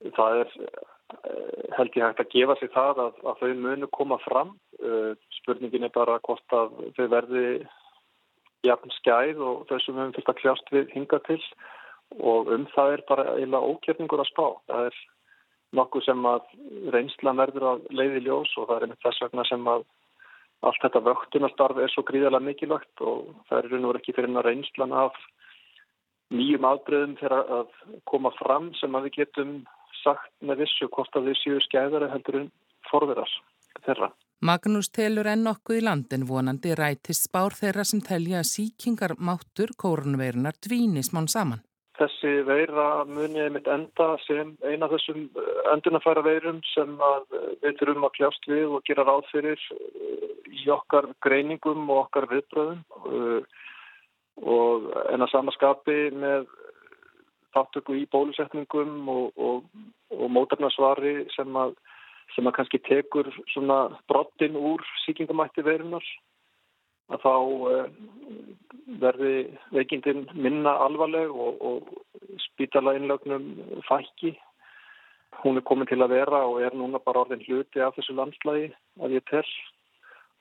og 0.01 0.09
það 0.17 0.41
er 0.41 0.55
held 1.77 1.95
ég 1.97 2.05
hægt 2.05 2.23
að 2.23 2.31
gefa 2.33 2.55
sig 2.59 2.71
það 2.73 3.03
að, 3.05 3.19
að 3.29 3.39
þau 3.41 3.53
munu 3.63 3.87
koma 3.95 4.17
fram 4.25 4.55
spurningin 5.39 5.87
er 5.87 5.93
bara 5.95 6.19
hvort 6.25 6.55
að 6.55 6.75
þau 6.97 7.05
verði 7.11 7.45
jafn 8.67 8.91
skæð 8.97 9.39
og 9.43 9.67
þessum 9.69 9.95
við 9.95 10.01
höfum 10.03 10.15
fylgt 10.17 10.31
að 10.33 10.39
kljást 10.41 10.73
við 10.75 10.91
hinga 10.95 11.19
til 11.27 11.39
og 12.19 12.51
um 12.53 12.65
það 12.73 12.93
er 12.95 13.05
bara 13.07 13.25
eiginlega 13.35 13.71
ókjörningur 13.73 14.23
að 14.23 14.29
spá. 14.31 14.45
Það 14.67 14.89
er 14.89 14.99
nokkuð 15.79 16.05
sem 16.05 16.25
að 16.25 16.53
reynslan 16.95 17.41
verður 17.41 17.67
að 17.71 17.87
leiði 17.93 18.23
ljós 18.25 18.53
og 18.57 18.69
það 18.69 18.75
er 18.75 18.85
einmitt 18.87 19.03
þess 19.05 19.23
vegna 19.25 19.45
sem 19.47 19.67
að 19.69 19.85
allt 20.67 20.81
þetta 20.83 21.03
vöktunastarf 21.05 21.79
er 21.79 21.91
svo 21.93 22.03
gríðarlega 22.07 22.47
mikilvægt 22.49 23.03
og 23.05 23.29
það 23.47 23.59
er 23.59 23.69
raun 23.71 23.89
og 23.89 23.99
ekki 23.99 24.15
fyrir 24.17 24.33
að 24.33 24.47
reynslan 24.49 24.95
af 25.05 25.19
nýjum 26.35 26.67
aðbröðum 26.67 27.15
fyrir 27.21 27.53
að 27.59 27.69
koma 28.09 28.33
fram 28.41 28.73
sem 28.81 28.97
að 28.97 29.07
við 29.07 29.21
getum 29.21 29.53
sagt 30.03 30.33
með 30.41 30.65
vissu 30.65 30.89
hvort 30.89 31.15
að 31.19 31.31
við 31.31 31.39
séu 31.43 31.61
skæðari 31.67 32.09
heldur 32.13 32.41
en 32.41 32.49
forverðar 32.89 33.37
þeirra. 33.85 34.11
Magnús 34.39 34.87
telur 34.95 35.27
enn 35.27 35.41
nokkuð 35.43 35.81
í 35.81 35.83
landin 35.83 36.27
vonandi 36.27 36.71
rætist 36.79 37.25
spár 37.27 37.55
þeirra 37.57 37.83
sem 37.83 37.99
telja 37.99 38.39
að 38.39 38.51
síkingar 38.53 39.17
máttur 39.19 39.73
kórnveirunar 39.83 40.55
dvíni 40.63 41.03
smán 41.03 41.27
saman. 41.27 41.65
Þessi 41.99 42.31
veira 42.47 43.03
muniði 43.03 43.49
mitt 43.51 43.67
enda 43.67 44.13
sem 44.23 44.53
eina 44.63 44.87
þessum 44.87 45.25
eh, 45.27 45.49
endunafæra 45.73 46.23
veirum 46.23 46.61
sem 46.71 46.93
eh, 46.95 47.49
við 47.65 47.81
þurfum 47.81 48.07
að 48.07 48.13
kljást 48.15 48.47
við 48.47 48.77
og 48.77 48.85
gera 48.87 49.03
ráð 49.09 49.27
fyrir 49.33 49.65
eh, 49.75 50.29
í 50.55 50.63
okkar 50.71 51.09
greiningum 51.25 51.83
og 51.89 52.05
okkar 52.05 52.29
viðbröðum 52.31 52.79
og 54.39 54.87
en 55.11 55.25
að 55.25 55.31
samaskapi 55.33 55.97
með 56.15 56.47
þáttöku 57.55 57.95
í 57.97 58.07
bólusetningum 58.13 59.09
og, 59.09 59.31
og, 59.37 59.69
og 60.15 60.27
mótarnasvari 60.35 61.23
sem 61.35 61.55
að 61.57 61.77
sem 62.35 62.45
að 62.45 62.59
kannski 62.59 62.79
tekur 62.85 63.29
svona 63.49 63.79
brottin 64.09 64.57
úr 64.57 64.83
síkingamætti 65.03 65.63
verunar 65.65 66.05
að 67.09 67.23
þá 67.23 67.33
uh, 67.33 67.87
verði 69.01 69.33
veikindin 69.73 70.27
minna 70.33 70.75
alvarleg 70.85 71.33
og, 71.33 71.57
og 71.61 72.37
spítala 72.45 72.93
innlögnum 72.97 73.49
fækki. 73.87 74.35
Hún 75.41 75.57
er 75.57 75.65
komin 75.65 75.89
til 75.89 76.01
að 76.03 76.13
vera 76.13 76.43
og 76.45 76.61
er 76.65 76.75
núna 76.77 77.01
bara 77.01 77.23
orðin 77.23 77.43
hluti 77.47 77.81
af 77.81 77.95
þessu 77.97 78.15
landslægi 78.17 78.71
að 79.01 79.17
ég 79.17 79.25
tel. 79.29 79.45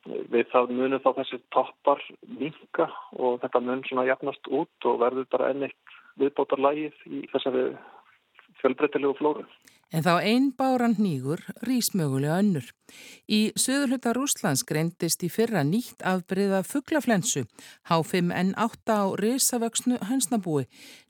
Við 0.06 0.46
það 0.52 0.74
munum 0.78 1.02
þá 1.02 1.10
þessi 1.18 1.40
toppar 1.54 2.02
minka 2.38 2.86
og 3.18 3.40
þetta 3.42 3.60
mun 3.60 3.82
svona 3.88 4.06
jafnast 4.08 4.46
út 4.48 4.88
og 4.88 5.00
verður 5.02 5.26
bara 5.32 5.50
ennitt 5.52 5.96
viðbótarlægið 6.20 7.02
í 7.10 7.24
þessari 7.32 7.64
fjölbreytilegu 8.62 9.16
flóru. 9.18 9.44
En 9.88 10.04
þá 10.04 10.18
einn 10.20 10.50
báran 10.52 10.98
nýgur 11.00 11.40
rýs 11.64 11.94
mögulega 11.96 12.42
önnur. 12.42 12.66
Í 13.24 13.54
söðurhluta 13.56 14.12
Rúslands 14.12 14.64
greindist 14.68 15.22
í 15.24 15.30
fyrra 15.32 15.62
nýtt 15.64 16.04
afbreyða 16.04 16.60
fugglaflensu, 16.68 17.46
H5N8 17.88 18.92
á 18.92 19.02
risavöksnu 19.16 19.96
hansnabúi. 20.10 20.66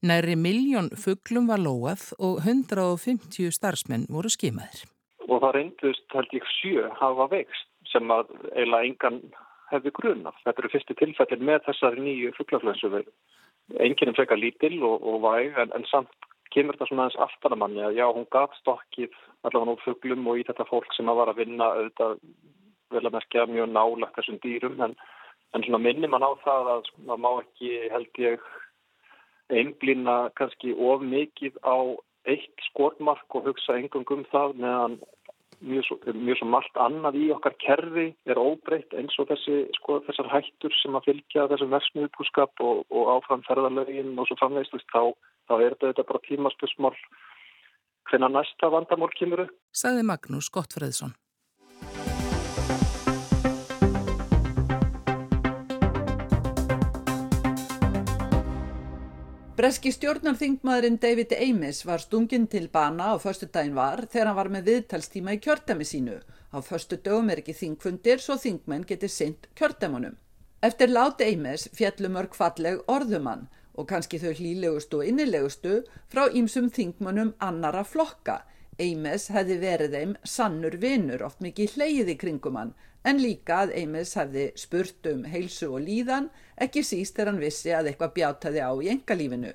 Næri 0.06 0.38
miljón 0.38 0.92
fugglum 0.94 1.50
var 1.50 1.58
lóað 1.58 2.12
og 2.22 2.38
150 2.46 3.50
starfsmenn 3.58 4.06
voru 4.06 4.30
skimaðir. 4.30 4.86
Og 5.26 5.42
það 5.42 5.56
reyndust 5.58 6.14
held 6.14 6.38
ég 6.38 6.46
sjö 6.60 6.86
hafa 7.02 7.26
vext 7.34 7.66
sem 7.92 8.14
að 8.14 8.30
eiginlega 8.54 8.88
engan 8.88 9.20
hefði 9.72 9.92
grunað. 9.98 10.38
Þetta 10.44 10.62
eru 10.62 10.72
fyrstu 10.72 10.96
tilfellin 10.98 11.44
með 11.48 11.64
þessari 11.68 12.04
nýju 12.04 12.34
fugglaflensu. 12.38 13.02
Enginum 13.84 14.16
frekar 14.16 14.40
lítil 14.40 14.78
og, 14.80 15.02
og 15.04 15.20
væg 15.26 15.58
en, 15.60 15.74
en 15.76 15.84
samt 15.90 16.28
kemur 16.54 16.76
þetta 16.76 16.88
svona 16.88 17.06
aðeins 17.06 17.20
aftan 17.26 17.54
að 17.54 17.60
manni 17.62 17.82
að 17.84 17.98
já, 17.98 18.06
hún 18.08 18.28
gaf 18.32 18.54
stokkið 18.62 19.16
allavega 19.44 19.68
nú 19.68 19.76
fugglum 19.82 20.30
og 20.30 20.40
í 20.40 20.46
þetta 20.48 20.66
fólk 20.70 20.94
sem 20.96 21.10
að 21.10 21.20
var 21.20 21.32
að 21.32 21.40
vinna 21.42 21.68
auðvitað 21.76 22.14
vel 22.94 23.04
að 23.04 23.14
merkja 23.18 23.46
mjög 23.50 23.68
nálagt 23.74 24.16
þessum 24.16 24.38
dýrum 24.44 24.80
en, 24.86 24.94
en 25.52 25.66
svona 25.66 25.82
minnir 25.84 26.12
mann 26.12 26.24
á 26.24 26.32
það 26.44 26.72
að 26.74 26.90
maður 27.04 27.22
má 27.24 27.30
ekki 27.42 27.72
held 27.92 28.22
ég 28.24 28.48
einblýna 29.48 30.16
kannski 30.40 30.72
of 30.72 31.04
mikið 31.04 31.60
á 31.64 31.76
eitt 32.28 32.66
skortmark 32.70 33.36
og 33.36 33.48
hugsa 33.48 33.78
engum 33.78 34.04
um 34.12 34.24
það 34.32 34.56
meðan 34.60 34.98
mjög 35.60 35.86
svo, 35.86 35.98
mjög 36.14 36.40
svo 36.40 36.48
margt 36.52 36.78
annað 36.80 37.18
í 37.20 37.28
okkar 37.34 37.56
kerfi 37.62 38.08
er 38.30 38.40
óbreytt 38.40 38.94
eins 38.98 39.16
og 39.18 39.28
þessi, 39.30 39.64
sko, 39.78 40.00
þessar 40.06 40.30
hættur 40.32 40.74
sem 40.82 40.98
að 40.98 41.10
fylgja 41.10 41.48
þessum 41.52 41.72
versmiðbúskap 41.74 42.64
og, 42.64 42.84
og 42.90 43.10
áframferðalögin 43.16 44.14
og 44.18 44.28
svo 44.28 44.38
framveist 44.40 44.76
þá 44.92 45.14
þá 45.48 45.54
er 45.64 45.76
þetta 45.80 46.04
bara 46.08 46.24
tímaspusmál 46.26 46.94
hvenna 48.08 48.28
næsta 48.32 48.70
vandamál 48.72 49.10
kemur 49.16 49.46
upp. 49.46 49.56
Saði 49.76 50.04
Magnús 50.06 50.48
Gottfreðsson. 50.52 51.14
Breski 59.58 59.90
stjórnarþingmaðurinn 59.90 61.00
David 61.02 61.32
Ames 61.34 61.80
var 61.82 61.98
stungin 61.98 62.44
til 62.46 62.68
bana 62.70 63.08
á 63.10 63.14
förstu 63.18 63.48
daginn 63.50 63.74
var 63.74 64.04
þegar 64.06 64.28
hann 64.30 64.36
var 64.36 64.50
með 64.54 64.68
viðtalstíma 64.70 65.32
í 65.34 65.40
kjördæmi 65.42 65.86
sínu. 65.88 66.14
Á 66.54 66.62
förstu 66.62 66.94
dögum 67.02 67.32
er 67.34 67.40
ekki 67.42 67.56
þingfundir 67.58 68.22
svo 68.22 68.36
þingmenn 68.38 68.84
getur 68.86 69.10
synd 69.10 69.48
kjördæmunum. 69.58 70.14
Eftir 70.62 70.92
lát 70.94 71.18
Ames 71.26 71.66
fjallum 71.74 72.20
örk 72.22 72.38
falleg 72.38 72.84
orðumann 72.86 73.48
og 73.74 73.88
kannski 73.90 74.22
þau 74.22 74.30
hlýlegustu 74.38 75.00
og 75.00 75.10
innilegustu 75.10 75.80
frá 76.06 76.28
ýmsum 76.30 76.70
þingmönnum 76.78 77.34
annara 77.42 77.82
flokka. 77.82 78.44
Eimes 78.78 79.28
hefði 79.34 79.56
verið 79.62 79.94
þeim 79.96 80.16
sannur 80.22 80.76
vinnur 80.82 81.24
oft 81.26 81.40
mikið 81.42 81.76
hleyið 81.76 82.12
í 82.12 82.18
kringum 82.20 82.58
hann 82.60 82.74
en 83.08 83.22
líka 83.22 83.62
að 83.64 83.72
Eimes 83.80 84.12
hefði 84.18 84.44
spurt 84.58 85.06
um 85.10 85.24
heilsu 85.30 85.70
og 85.72 85.82
líðan 85.86 86.28
ekki 86.66 86.84
síst 86.86 87.16
þegar 87.16 87.32
hann 87.32 87.40
vissi 87.42 87.72
að 87.74 87.90
eitthvað 87.90 88.14
bjátaði 88.18 88.62
á 88.62 88.72
í 88.78 88.92
engalífinu. 88.94 89.54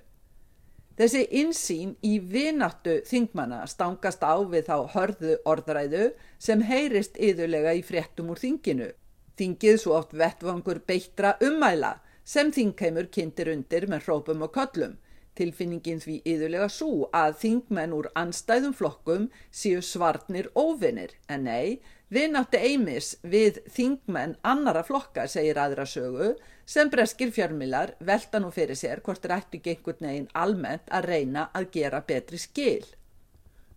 Þessi 0.93 1.23
insýn 1.39 1.95
í 2.05 2.17
vinattu 2.19 2.99
þingmanna 3.09 3.63
stangast 3.69 4.21
á 4.21 4.37
við 4.45 4.67
þá 4.67 4.77
hörðu 4.93 5.37
orðræðu 5.49 6.09
sem 6.37 6.61
heyrist 6.67 7.17
yðurlega 7.17 7.73
í 7.79 7.81
fréttum 7.85 8.29
úr 8.29 8.41
þinginu. 8.43 8.91
Þingið 9.39 9.79
svo 9.81 9.95
oft 9.97 10.13
vettvangur 10.13 10.83
beittra 10.85 11.33
umæla 11.41 11.95
sem 12.23 12.51
þingheimur 12.53 13.09
kynntir 13.09 13.49
undir 13.55 13.87
með 13.89 14.05
hrópum 14.05 14.45
og 14.45 14.53
köllum. 14.53 14.99
Tilfinningin 15.37 16.01
því 16.03 16.19
yðurlega 16.29 16.69
svo 16.69 17.09
að 17.15 17.37
þingmenn 17.41 17.93
úr 17.97 18.09
anstæðum 18.19 18.75
flokkum 18.77 19.27
séu 19.49 19.81
svartnir 19.81 20.51
óvinnir, 20.53 21.15
en 21.27 21.47
nei, 21.49 21.81
við 22.13 22.27
nátti 22.35 22.61
eimis 22.61 23.13
við 23.25 23.61
þingmenn 23.73 24.35
annara 24.45 24.83
flokka, 24.85 25.25
segir 25.27 25.57
aðra 25.57 25.87
sögu, 25.89 26.33
sem 26.65 26.89
breskir 26.93 27.33
fjármilar 27.33 27.95
velta 27.99 28.39
nú 28.39 28.51
fyrir 28.53 28.77
sér 28.77 29.01
hvort 29.05 29.25
rættu 29.25 29.61
gengur 29.63 29.97
neginn 30.05 30.29
almennt 30.33 30.91
að 30.93 31.09
reyna 31.09 31.47
að 31.53 31.71
gera 31.77 32.03
betri 32.05 32.37
skil. 32.37 32.85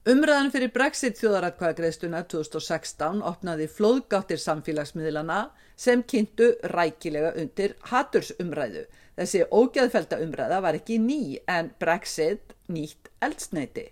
Umræðan 0.06 0.52
fyrir 0.54 0.70
Brexit 0.70 1.16
þjóðaratkvæðagreðstuna 1.18 2.20
2016 2.30 3.24
opnaði 3.26 3.66
flóðgáttir 3.66 4.38
samfélagsmiðlana 4.38 5.38
sem 5.74 6.04
kynntu 6.06 6.52
rækilega 6.70 7.32
undir 7.40 7.74
hatursumræðu. 7.90 8.84
Þessi 9.16 9.44
ógeðfelda 9.48 10.18
umræða 10.20 10.60
var 10.64 10.76
ekki 10.76 10.98
ný 11.00 11.38
en 11.48 11.70
Brexit 11.80 12.52
nýtt 12.68 13.08
eldsneiti 13.24 13.86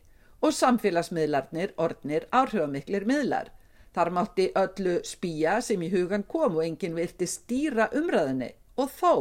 og 0.45 0.53
samfélagsmiðlarnir 0.53 1.73
ornir 1.81 2.27
áhrifamiklir 2.29 3.07
miðlar. 3.09 3.49
Þar 3.95 4.11
mátti 4.13 4.51
öllu 4.59 4.99
spýja 5.07 5.61
sem 5.65 5.81
í 5.87 5.89
hugan 5.93 6.27
kom 6.29 6.59
og 6.59 6.67
enginn 6.67 6.99
vilti 6.99 7.29
stýra 7.31 7.89
umræðinni 7.97 8.51
og 8.77 8.91
þó 8.99 9.15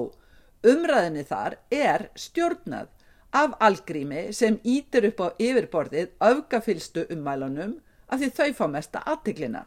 umræðinni 0.74 1.24
þar 1.30 1.56
er 1.72 2.10
stjórnað 2.20 2.90
af 3.34 3.56
algrími 3.60 4.32
sem 4.36 4.60
ítir 4.64 5.08
upp 5.10 5.22
á 5.24 5.28
yfirborðið 5.40 6.12
öfgafylstu 6.20 7.06
ummælunum 7.16 7.78
af 8.10 8.20
því 8.20 8.30
þau 8.38 8.52
fá 8.60 8.66
mesta 8.76 9.02
aðtiklina. 9.08 9.64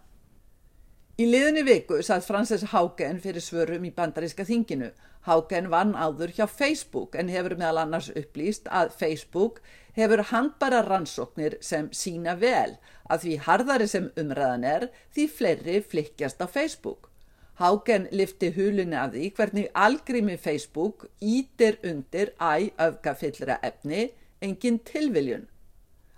Í 1.16 1.24
liðinni 1.24 1.62
viku 1.64 2.02
satt 2.04 2.26
Frances 2.26 2.66
Haugen 2.74 3.22
fyrir 3.24 3.40
svörum 3.40 3.86
í 3.88 3.92
bandaríska 3.96 4.44
þinginu. 4.44 4.90
Haugen 5.26 5.72
vann 5.72 5.96
áður 5.98 6.30
hjá 6.36 6.46
Facebook 6.46 7.16
en 7.18 7.30
hefur 7.32 7.56
meðal 7.58 7.80
annars 7.82 8.12
upplýst 8.14 8.68
að 8.70 8.92
Facebook 8.94 9.58
hefur 9.96 10.22
handbara 10.30 10.84
rannsóknir 10.86 11.56
sem 11.64 11.88
sína 11.90 12.36
vel 12.38 12.76
að 13.10 13.24
því 13.24 13.32
harðari 13.48 13.88
sem 13.90 14.06
umræðan 14.22 14.66
er 14.70 14.86
því 15.16 15.24
fleiri 15.38 15.80
flikkjast 15.82 16.44
á 16.44 16.46
Facebook. 16.46 17.10
Háken 17.58 18.06
lifti 18.12 18.52
hulunni 18.54 18.98
af 19.00 19.14
því 19.16 19.32
hvernig 19.38 19.66
algrými 19.74 20.36
Facebook 20.36 21.08
ítir 21.18 21.80
undir 21.82 22.30
æ 22.38 22.70
öfgafyllra 22.86 23.58
efni 23.66 24.10
engin 24.44 24.78
tilviljun. 24.78 25.48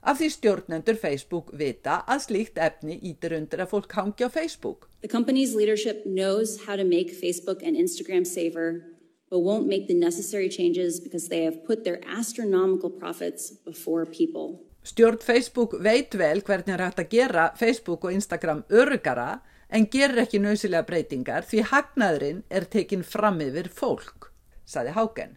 Af 0.03 0.19
því 0.21 0.29
stjórnendur 0.35 1.01
Facebook 1.01 1.49
vita 1.57 2.03
að 2.11 2.27
slíkt 2.27 2.61
efni 2.61 2.99
ítir 3.01 3.39
undir 3.39 3.65
að 3.65 3.73
fólk 3.73 3.97
hangi 3.97 4.27
á 4.27 4.31
Facebook. 4.31 4.89
The 5.01 5.09
company's 5.09 5.55
leadership 5.55 6.05
knows 6.05 6.67
how 6.67 6.77
to 6.77 6.85
make 6.85 7.15
Facebook 7.15 7.63
and 7.63 7.77
Instagram 7.77 8.25
safer 8.25 8.98
but 9.31 9.41
won't 9.41 9.67
make 9.67 9.87
the 9.89 9.95
necessary 9.95 10.49
changes 10.49 11.01
because 11.01 11.29
they 11.29 11.45
have 11.45 11.65
put 11.65 11.85
their 11.85 12.01
astronomical 12.07 12.91
profits 12.91 13.51
before 13.65 14.07
people. 14.07 14.61
Stjórn 14.85 15.19
Facebook 15.21 15.75
veit 15.85 16.15
vel 16.17 16.41
hvernig 16.41 16.71
það 16.71 16.79
er 16.79 16.85
hægt 16.87 17.03
að 17.03 17.11
gera 17.13 17.49
Facebook 17.59 18.07
og 18.09 18.15
Instagram 18.15 18.63
örugara 18.71 19.41
en 19.69 19.85
gerir 19.93 20.23
ekki 20.23 20.41
nöysilega 20.41 20.87
breytingar 20.89 21.45
því 21.49 21.67
hagnaðurinn 21.73 22.41
er 22.49 22.65
tekinn 22.73 23.05
fram 23.05 23.43
yfir 23.45 23.69
fólk, 23.69 24.31
saði 24.65 24.95
Háken. 24.97 25.37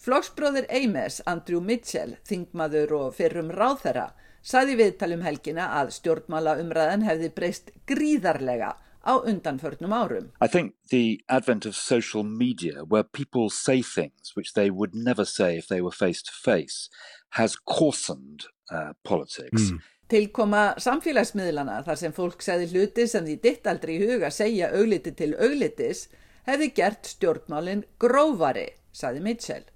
Flokksbróðir 0.00 0.66
Eimes, 0.72 1.20
Andrew 1.28 1.60
Mitchell, 1.60 2.14
þingmaður 2.28 2.94
og 2.98 3.16
fyrrum 3.16 3.50
ráðherra, 3.52 4.10
saði 4.40 4.78
viðtalum 4.80 5.24
helgina 5.24 5.66
að 5.80 5.92
stjórnmála 5.98 6.56
umræðan 6.62 7.04
hefði 7.04 7.28
breyst 7.36 7.72
gríðarlega 7.88 8.74
á 9.04 9.22
undanförnum 9.24 9.92
árum. 9.92 10.30
I 10.40 10.48
think 10.48 10.74
the 10.90 11.20
advent 11.28 11.66
of 11.66 11.74
social 11.74 12.22
media 12.22 12.84
where 12.84 13.04
people 13.04 13.50
say 13.50 13.82
things 13.82 14.36
which 14.36 14.52
they 14.54 14.70
would 14.70 14.94
never 14.94 15.24
say 15.24 15.56
if 15.56 15.68
they 15.68 15.80
were 15.80 15.92
face 15.92 16.22
to 16.22 16.32
face 16.32 16.88
has 17.30 17.56
coarsened 17.56 18.46
uh, 18.70 18.92
politics. 19.04 19.70
Mm. 19.70 19.80
Tilkoma 20.10 20.74
samfélagsmiðlana 20.82 21.84
þar 21.86 21.98
sem 21.98 22.12
fólk 22.12 22.42
segði 22.42 22.72
hluti 22.72 23.06
sem 23.06 23.24
því 23.24 23.36
ditt 23.42 23.66
aldrei 23.70 23.94
í 23.96 24.06
huga 24.10 24.30
segja 24.34 24.72
augliti 24.74 25.12
til 25.14 25.36
auglitis 25.38 26.08
hefði 26.48 26.72
gert 26.74 27.06
stjórnmálinn 27.06 27.84
grófari, 28.02 28.66
saði 28.90 29.22
Mitchell. 29.22 29.68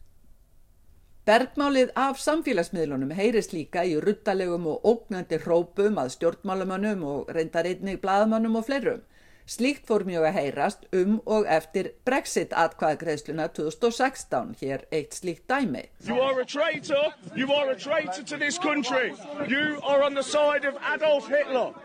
Bergmálið 1.24 1.94
af 1.96 2.18
samfélagsmiðlunum 2.20 3.14
heyrist 3.16 3.54
líka 3.56 3.84
í 3.88 3.94
ruttalegum 4.02 4.66
og 4.68 4.82
ógnandi 4.90 5.38
hrópum 5.40 5.96
að 6.02 6.10
stjórnmálamönnum 6.18 7.04
og 7.08 7.30
reyndar 7.32 7.64
einnig 7.70 8.02
bladamönnum 8.02 8.58
og 8.60 8.66
fleirum. 8.66 9.00
Slíkt 9.44 9.84
fór 9.84 10.06
mjög 10.08 10.24
að 10.24 10.36
heyrast 10.38 10.86
um 10.96 11.18
og 11.28 11.44
eftir 11.52 11.90
Brexit-atkvæðagreðsluna 12.08 13.50
2016, 13.52 14.54
hér 14.62 14.86
eitt 14.88 15.12
slíkt 15.18 15.44
dæmi. 15.52 15.82
You 16.06 16.16
are 16.24 16.40
a 16.40 16.46
traitor, 16.48 17.12
you 17.36 17.52
are 17.52 17.74
a 17.74 17.76
traitor 17.76 18.24
to 18.24 18.38
this 18.40 18.56
country, 18.58 19.12
you 19.46 19.76
are 19.84 20.00
on 20.02 20.16
the 20.16 20.24
side 20.24 20.64
of 20.64 20.80
Adolf 20.80 21.28
Hitler. 21.28 21.76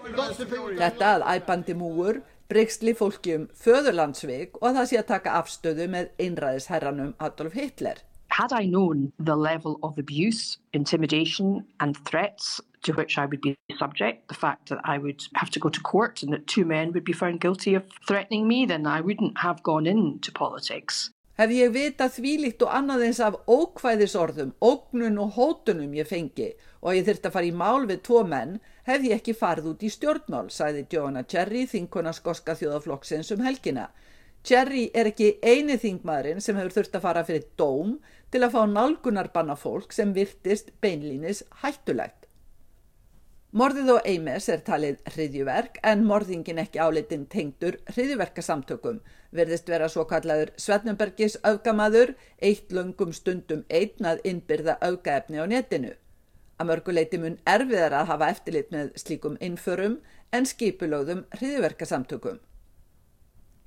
Þetta 0.79 1.11
að 1.17 1.25
æpandi 1.35 1.75
múur 1.75 2.21
bryggsli 2.47 2.95
fólki 2.95 3.35
um 3.35 3.49
föðurlandsvik 3.59 4.55
og 4.61 4.69
að 4.71 4.79
það 4.79 4.89
sé 4.93 5.01
að 5.01 5.09
taka 5.11 5.35
afstöðu 5.41 5.89
með 5.91 6.15
einræðisherranum 6.15 7.11
Adolf 7.19 7.59
Hitler. 7.59 7.99
Had 8.31 8.55
I 8.55 8.71
known 8.71 9.11
the 9.19 9.35
level 9.35 9.75
of 9.83 9.99
abuse, 9.99 10.59
intimidation 10.71 11.65
and 11.81 11.99
threats 12.07 12.61
to 12.83 12.93
which 12.93 13.17
I 13.17 13.25
would 13.25 13.41
be 13.41 13.55
subject, 13.77 14.27
the 14.27 14.35
fact 14.35 14.69
that 14.69 14.81
I 14.83 14.97
would 14.97 15.23
have 15.35 15.49
to 15.51 15.59
go 15.59 15.69
to 15.69 15.81
court 15.81 16.23
and 16.23 16.33
that 16.33 16.47
two 16.47 16.65
men 16.65 16.91
would 16.93 17.03
be 17.03 17.13
found 17.13 17.41
guilty 17.41 17.75
of 17.75 17.83
threatening 18.07 18.47
me, 18.47 18.65
then 18.65 18.85
I 18.87 19.01
wouldn't 19.01 19.39
have 19.39 19.63
gone 19.63 19.87
into 19.87 20.31
politics. 20.31 21.11
Hef 21.39 21.53
ég 21.55 21.69
vita 21.71 22.09
þvílikt 22.11 22.65
og 22.65 22.73
annað 22.75 23.05
eins 23.05 23.19
af 23.23 23.37
ókvæðisorðum, 23.47 24.49
ógnun 24.59 25.21
og 25.23 25.37
hótunum 25.37 25.93
ég 25.95 26.09
fengi 26.09 26.49
og 26.81 26.97
ég 26.97 27.05
þurfti 27.07 27.29
að 27.29 27.35
fara 27.37 27.47
í 27.47 27.53
mál 27.55 27.87
við 27.87 28.01
tvo 28.09 28.25
menn, 28.27 28.57
hef 28.83 29.05
ég 29.07 29.15
ekki 29.15 29.37
farið 29.39 29.69
út 29.71 29.85
í 29.87 29.91
stjórnmál, 29.93 30.49
sæði 30.51 30.83
Joanna 30.91 31.23
Cherry, 31.23 31.63
þinkona 31.63 32.11
skoska 32.17 32.57
þjóðaflokksins 32.59 33.31
um 33.37 33.45
helgina. 33.47 33.87
Cherry 34.43 34.89
er 34.91 35.07
ekki 35.13 35.37
eini 35.39 35.79
þingmaðurinn 35.79 36.43
sem 36.43 36.59
hefur 36.59 36.75
þurft 36.75 36.99
að 36.99 37.07
fara 37.07 37.23
fyrir 37.27 37.47
dóm 37.59 37.95
til 38.35 38.43
að 38.43 38.57
fá 38.57 38.61
nálgunarbanna 38.75 39.55
fólk 39.55 39.95
sem 39.95 40.11
virtist 40.11 40.75
beinlínis 40.83 41.45
hættulegt. 41.63 42.18
Morðið 43.49 43.88
og 43.95 44.03
Eimes 44.05 44.45
er 44.53 44.59
talið 44.62 44.99
hriðjuverk 45.09 45.79
en 45.91 46.03
morðingin 46.05 46.59
ekki 46.62 46.77
álitin 46.85 47.23
tengdur 47.33 47.79
hriðjuverkasamtökum 47.88 48.99
verðist 49.33 49.71
vera 49.73 49.88
svo 49.89 50.03
kallaður 50.12 50.51
Svetnumbergis 50.62 51.39
öfgamaður 51.49 52.12
eitt 52.45 52.69
lungum 52.77 53.09
stundum 53.09 53.63
einnað 53.73 54.21
innbyrða 54.29 54.75
öfgaefni 54.85 55.41
á 55.41 55.49
netinu. 55.49 55.95
Að 56.62 56.69
mörguleiti 56.69 57.17
mun 57.17 57.39
erfiðar 57.49 57.95
að 57.97 58.12
hafa 58.12 58.29
eftirlit 58.35 58.69
með 58.69 58.93
slíkum 59.01 59.41
innförum 59.41 59.97
en 60.29 60.45
skipulögðum 60.45 61.25
hriðjuverkasamtökum. 61.39 62.38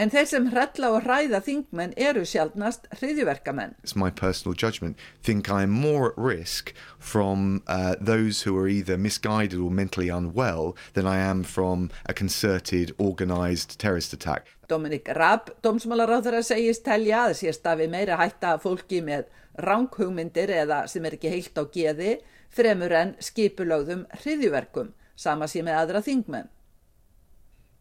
En 0.03 0.11
þeir 0.11 0.25
sem 0.27 0.47
hrella 0.51 0.89
og 0.97 1.05
hræða 1.05 1.39
þingmenn 1.47 1.93
eru 1.95 2.25
sjálfnast 2.27 2.89
hriðjuverkamenn. 2.99 3.77
It's 3.85 3.95
my 3.95 4.11
personal 4.11 4.57
judgment. 4.59 4.99
Think 5.23 5.47
I 5.47 5.63
am 5.63 5.71
more 5.71 6.09
at 6.09 6.17
risk 6.19 6.73
from 6.99 7.63
uh, 7.69 7.95
those 8.01 8.43
who 8.43 8.57
are 8.59 8.67
either 8.67 8.99
misguided 8.99 9.61
or 9.61 9.71
mentally 9.71 10.09
unwell 10.09 10.75
than 10.95 11.07
I 11.07 11.19
am 11.19 11.45
from 11.45 11.91
a 12.05 12.13
concerted, 12.13 12.91
organised 12.99 13.79
terrorist 13.79 14.13
attack. 14.13 14.51
Dominik 14.67 15.07
Raab, 15.15 15.53
dómsmálaráður 15.63 16.41
að 16.41 16.49
segist 16.49 16.83
telja 16.89 17.29
að 17.29 17.37
sést 17.45 17.69
að 17.71 17.85
við 17.85 17.93
meira 17.95 18.17
hætta 18.19 18.57
fólki 18.59 18.99
með 19.07 19.29
ránghugmyndir 19.55 20.51
eða 20.65 20.81
sem 20.91 21.07
er 21.07 21.15
ekki 21.15 21.31
heilt 21.31 21.63
á 21.63 21.65
geði 21.71 22.17
fremur 22.51 22.97
en 22.99 23.15
skipulögðum 23.23 24.09
hriðjuverkum, 24.19 24.91
sama 25.15 25.47
sem 25.47 25.63
með 25.69 25.79
aðra 25.85 26.03
þingmenn. 26.03 26.51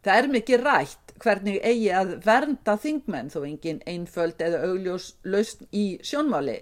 Það 0.02 0.18
er 0.18 0.28
mikið 0.34 0.64
rætt 0.66 1.16
hvernig 1.22 1.58
eigi 1.62 1.90
að 1.94 2.14
vernda 2.26 2.74
þingmenn 2.82 3.30
þó 3.30 3.42
engin 3.46 3.82
einföld 3.86 4.42
eða 4.42 4.64
augljós 4.66 5.12
lausn 5.24 5.68
í 5.70 5.86
sjónmáli 6.06 6.58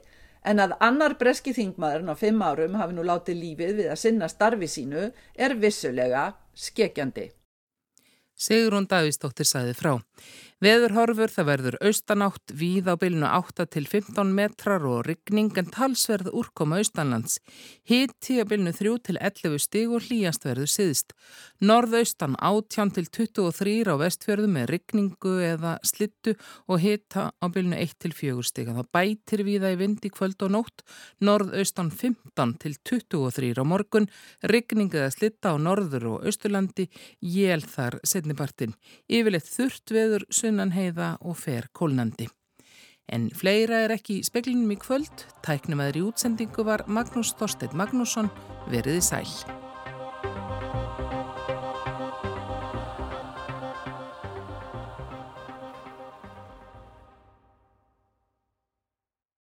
en 0.50 0.60
að 0.64 0.76
annar 0.84 1.16
breski 1.20 1.54
þingmaðurinn 1.56 2.12
á 2.12 2.16
fimm 2.20 2.44
árum 2.44 2.78
hafi 2.80 2.96
nú 2.96 3.06
látið 3.08 3.40
lífið 3.44 3.76
við 3.80 3.92
að 3.94 4.02
sinna 4.04 4.30
starfi 4.32 4.68
sínu 4.72 5.10
er 5.36 5.56
vissulega 5.60 6.30
skekjandi. 6.56 7.30
Sigrun 8.40 8.88
Davísdóttir 8.88 9.48
sæði 9.48 9.74
frá. 9.76 9.98
Veðurhorfur 10.60 11.32
það 11.32 11.46
verður 11.48 11.76
austanátt 11.88 12.52
víð 12.60 12.90
á 12.92 13.00
bylnu 13.00 13.24
8 13.24 13.64
til 13.72 13.86
15 13.88 14.34
metrar 14.36 14.84
og 14.84 15.06
ryggning 15.08 15.54
en 15.56 15.70
talsverð 15.72 16.34
úrkoma 16.36 16.82
austanlands. 16.82 17.38
Hitti 17.88 18.40
á 18.40 18.46
bylnu 18.48 18.74
3 18.76 18.92
til 19.08 19.20
11 19.24 19.56
stig 19.64 19.88
og 19.88 20.04
hlýjast 20.04 20.44
verður 20.44 20.68
siðst. 20.74 21.16
Norðaustan 21.64 22.36
18 22.44 22.92
til 22.98 23.08
23 23.08 23.88
á 23.88 23.96
vestfjörðu 24.04 24.50
með 24.52 24.68
ryggningu 24.74 25.38
eða 25.48 25.78
slittu 25.88 26.36
og 26.68 26.84
hitta 26.84 27.30
á 27.32 27.46
bylnu 27.48 27.80
1 27.80 27.96
til 28.04 28.16
4 28.20 28.44
stig. 28.44 28.68
Það 28.68 28.92
bætir 28.92 29.46
víða 29.48 29.72
í 29.72 29.80
vindi 29.80 30.12
kvöld 30.12 30.44
og 30.44 30.52
nótt. 30.58 30.84
Norðaustan 31.24 31.88
15 31.88 32.58
til 32.60 32.76
23 32.84 33.56
á 33.56 33.64
morgun, 33.64 34.10
ryggning 34.44 34.92
eða 34.92 35.16
slitta 35.16 35.56
á 35.56 35.58
norður 35.60 36.10
og 36.18 36.28
austurlandi, 36.28 36.90
jél 37.24 37.64
þar 37.64 38.02
setnibartin. 38.30 38.76
Yfirleitt 39.10 39.50
þurft 39.50 39.92
veður 39.92 40.26
sunnan 40.30 40.74
heiða 40.74 41.18
og 41.22 41.38
fer 41.38 41.70
kólnandi. 41.74 42.30
En 43.10 43.30
fleira 43.34 43.86
er 43.86 43.96
ekki 43.96 44.20
í 44.20 44.26
speklinum 44.26 44.70
í 44.72 44.78
kvöld. 44.78 45.26
Tæknum 45.42 45.82
aðri 45.82 46.04
útsendingu 46.06 46.64
var 46.64 46.86
Magnús 46.88 47.34
Þorstedt 47.40 47.74
Magnússon 47.74 48.30
veriði 48.70 49.02
sæl. 49.02 49.59